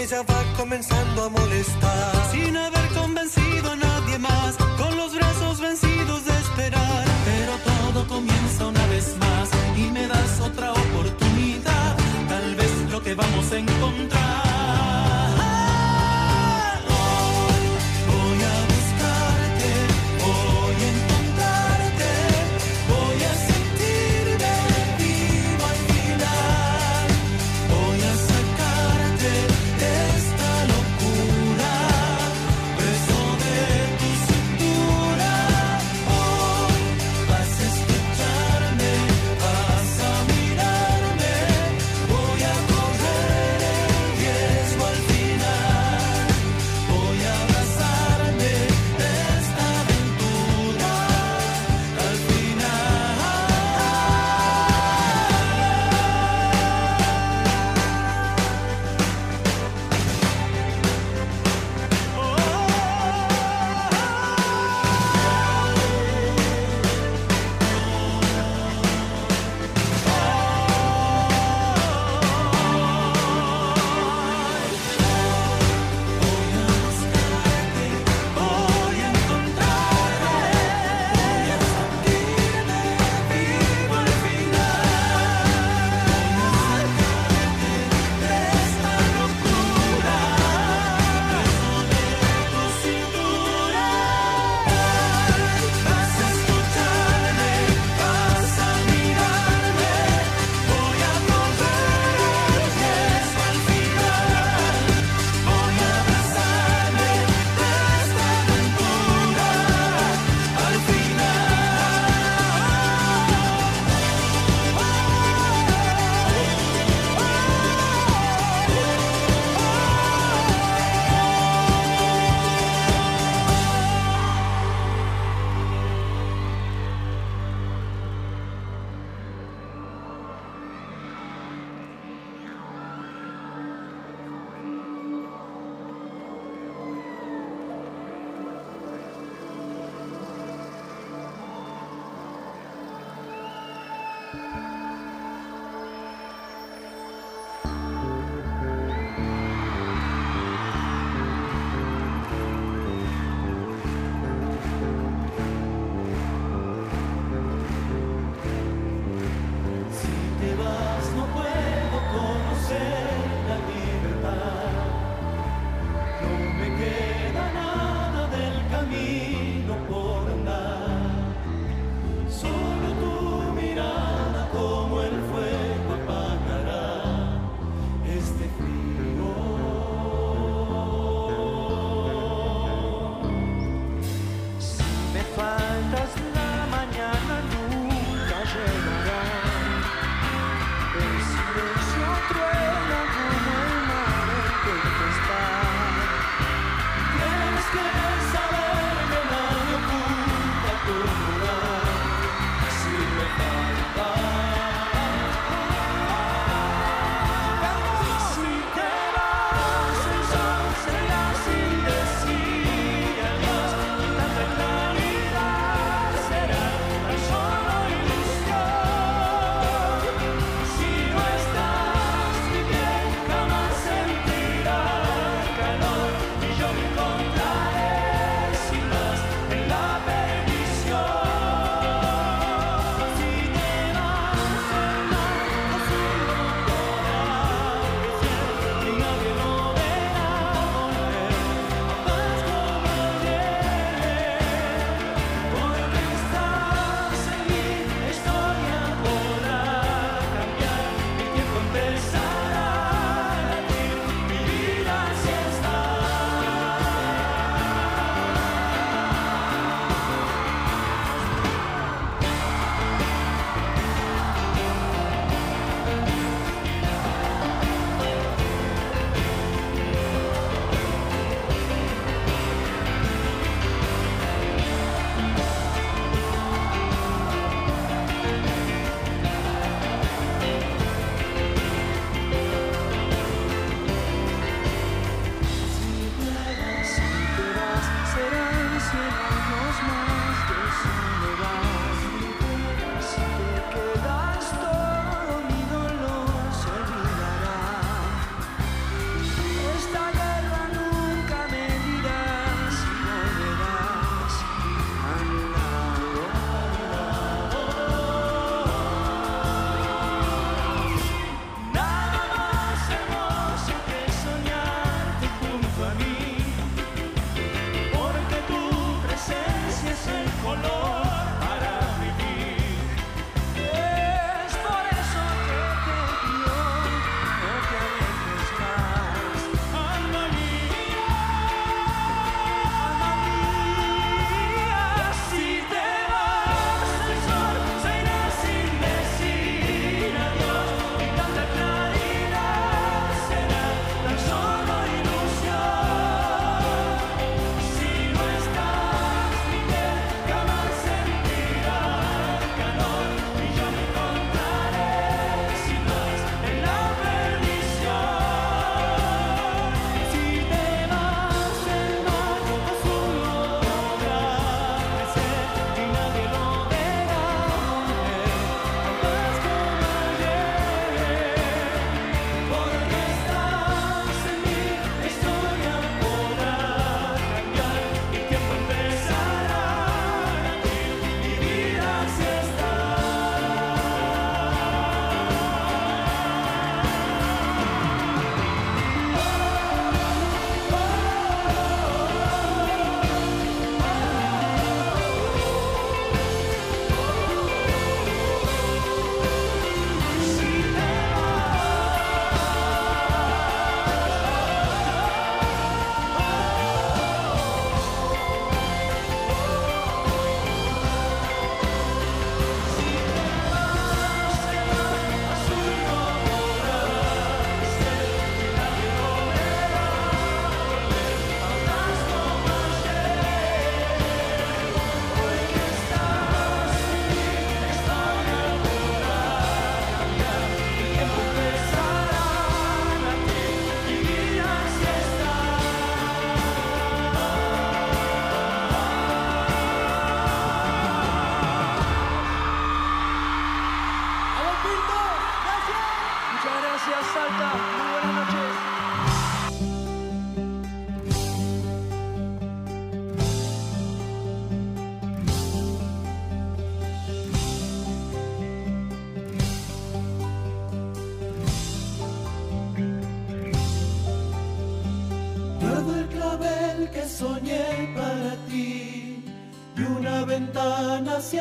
Ya 0.10 0.22
va 0.24 0.44
comenzando 0.56 1.24
a 1.24 1.30
molestar. 1.30 1.87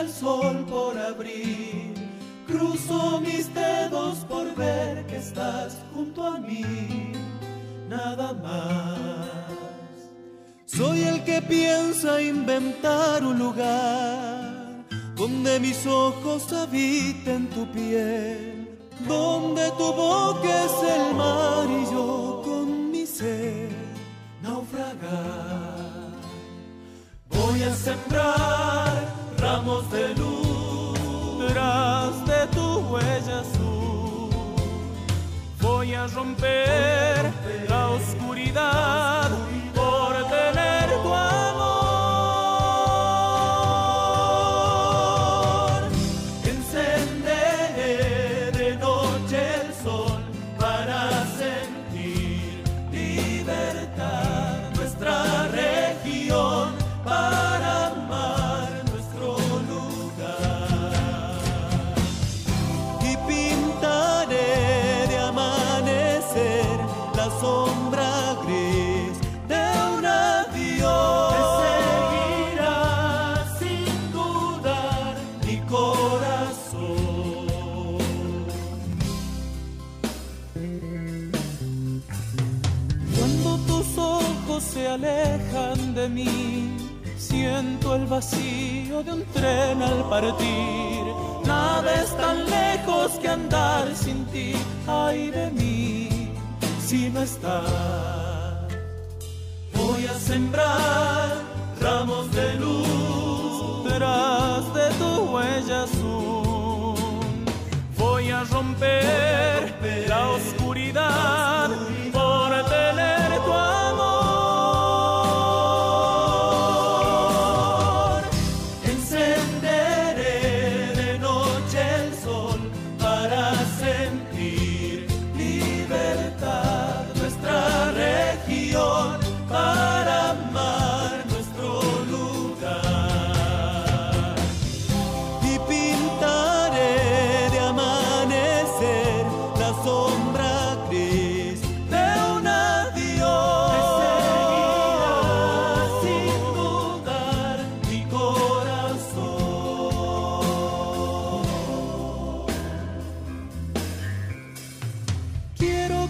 al 0.07 0.12
sol. 0.12 0.86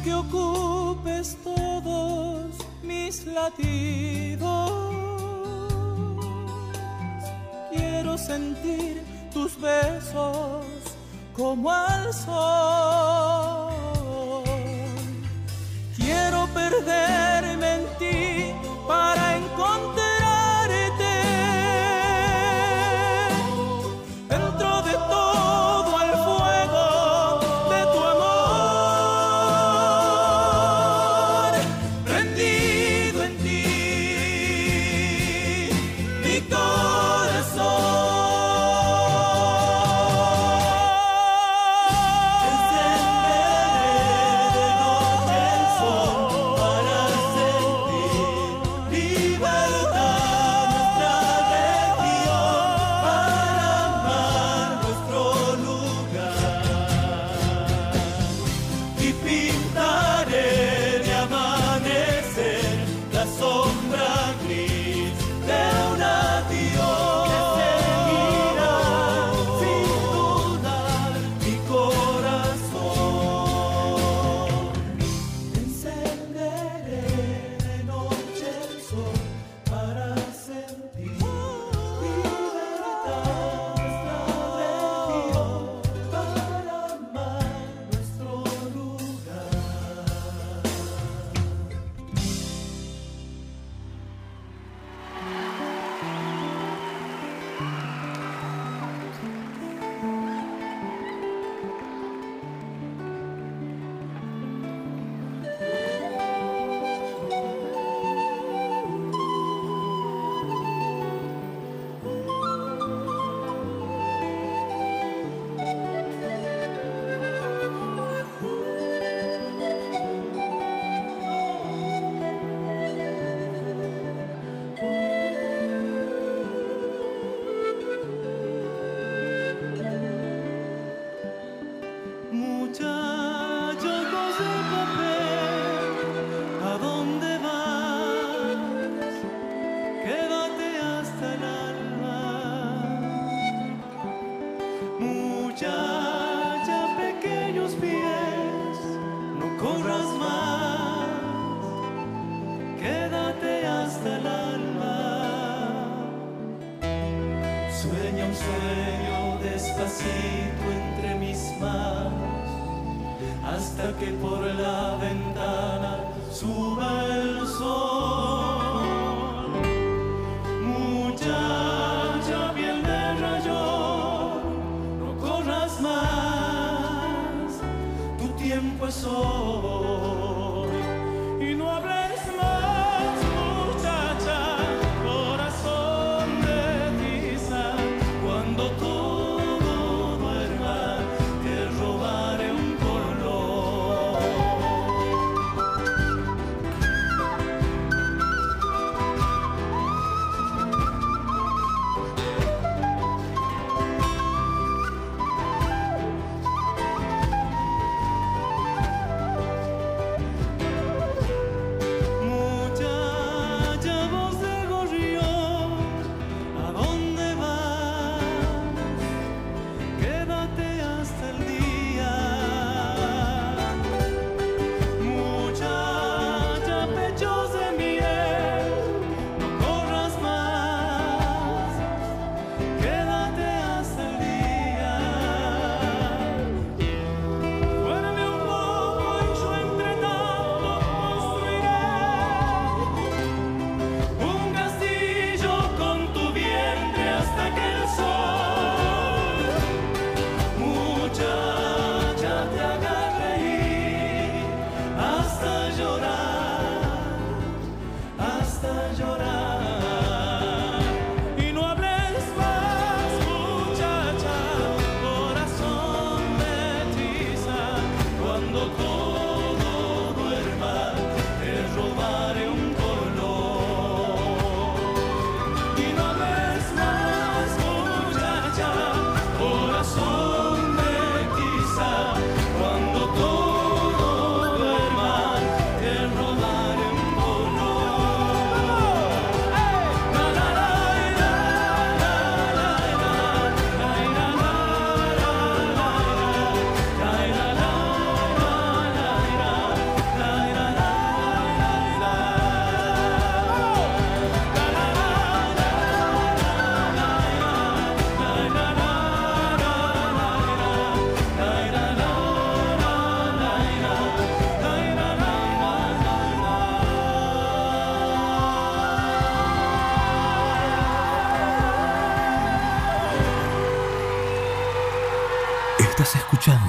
que 0.06 0.14
ocupes 0.14 1.36
todos 1.42 2.54
mis 2.80 3.26
latidos. 3.26 4.70
Quiero 7.72 8.16
sentir 8.16 9.02
tus 9.32 9.60
besos 9.60 10.64
como 11.36 11.72
al 11.72 12.14
sol. 12.14 13.74
Quiero 15.96 16.46
perderme 16.54 17.74
en 17.74 17.84
ti 17.98 18.54
para 18.86 19.38
encontrar 19.38 19.95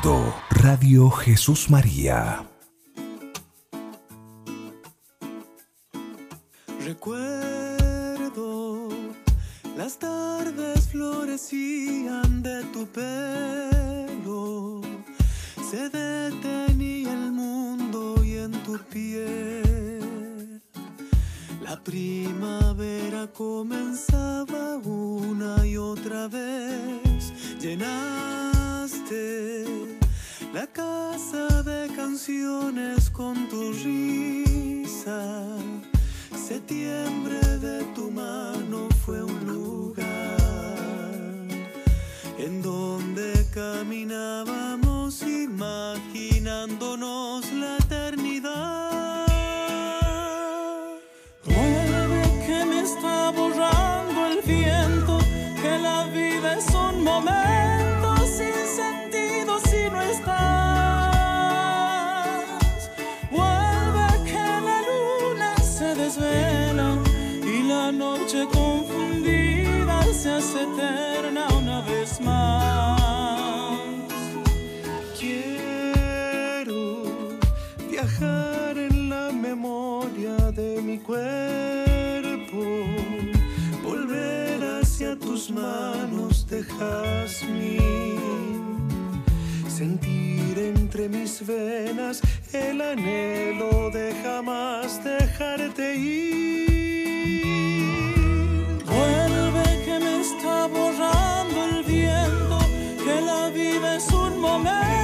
Radio 0.08 1.10
Jesús 1.10 1.70
María. 1.70 2.48
Recuerdo 6.86 7.68
las 9.76 10.00
tardes 10.00 10.88
florecían 10.88 12.42
de 12.42 12.64
tu 12.72 12.88
pelo, 12.88 14.82
se 15.70 15.90
detenía 15.90 17.12
el 17.12 17.34
mundo 17.34 18.24
y 18.24 18.38
en 18.38 18.54
tu 18.64 18.78
piel. 18.90 20.62
La 21.62 21.84
primavera 21.84 23.28
comenzaba 23.34 24.78
una 24.78 25.66
y 25.66 25.76
otra 25.76 26.30
vez 26.30 27.34
llenar 27.60 28.57
la 30.54 30.66
casa 30.68 31.62
de 31.64 31.90
canciones 31.94 33.10
con 33.10 33.50
tu 33.50 33.74
risa. 33.74 35.58
Septiembre 36.34 37.42
de 37.60 37.84
tu 37.94 38.10
mano 38.10 38.88
fue 39.06 39.22
un 39.22 39.46
lugar 39.46 40.38
en 42.38 42.62
donde 42.62 43.46
caminábamos 43.54 45.22
imaginándonos 45.24 47.52
la 47.52 47.76
eternidad. 47.78 49.28
Una 51.46 52.08
vez 52.08 52.30
que 52.46 52.64
me 52.66 52.84
está 52.84 53.32
borrando 53.32 54.28
el 54.28 54.42
viento, 54.44 55.20
que 55.62 55.78
la 55.78 56.06
vida 56.06 56.56
es 56.58 56.74
un 56.74 57.04
momento. 57.04 57.57
de 86.58 86.64
jazmín, 86.64 88.56
sentir 89.68 90.58
entre 90.58 91.08
mis 91.08 91.46
venas 91.46 92.22
el 92.52 92.82
anhelo 92.82 93.92
de 93.92 94.16
jamás 94.24 95.04
dejarte 95.04 95.96
ir. 95.96 97.38
Vuelve 98.86 99.66
que 99.86 100.00
me 100.00 100.22
está 100.22 100.68
borrando 100.68 101.64
el 101.70 101.84
viento, 101.84 102.58
que 103.06 103.22
la 103.22 103.50
vida 103.50 103.98
es 103.98 104.08
un 104.12 104.40
momento. 104.40 104.97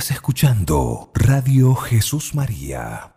Estás 0.00 0.16
escuchando 0.16 1.10
Radio 1.12 1.74
Jesús 1.74 2.34
María. 2.34 3.12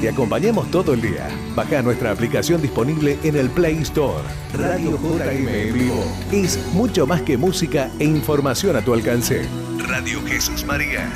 Te 0.00 0.08
acompañamos 0.08 0.70
todo 0.70 0.94
el 0.94 1.02
día. 1.02 1.28
Baja 1.56 1.82
nuestra 1.82 2.12
aplicación 2.12 2.62
disponible 2.62 3.18
en 3.24 3.34
el 3.34 3.50
Play 3.50 3.78
Store. 3.78 4.22
Radio 4.54 4.92
JM 4.96 5.48
en 5.48 5.74
vivo. 5.74 6.04
Es 6.30 6.56
mucho 6.72 7.04
más 7.04 7.22
que 7.22 7.36
música 7.36 7.90
e 7.98 8.04
información 8.04 8.76
a 8.76 8.82
tu 8.82 8.94
alcance. 8.94 9.48
Radio 9.88 10.22
Jesús 10.24 10.64
María. 10.64 11.10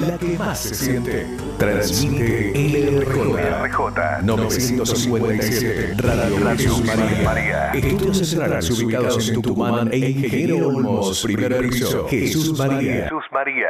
La 0.00 0.18
que 0.18 0.36
más 0.36 0.58
se 0.58 0.74
siente. 0.74 1.26
Transmite 1.58 2.52
LRJ 2.52 4.22
957 4.22 5.94
Radio 5.96 6.48
Jesús 6.56 6.84
María. 7.24 7.72
Estudios 7.72 8.18
centrales 8.18 8.70
ubicados 8.70 9.28
en 9.28 9.40
Tucumán 9.40 9.88
e 9.90 9.98
Ingeniero 9.98 10.68
Olmos, 10.68 11.22
primer 11.22 11.68
piso. 11.68 12.06
Jesús 12.08 12.58
María. 12.58 13.08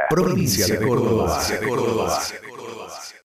Provincia 0.08 0.66
de 0.66 0.86
Córdoba. 0.86 2.20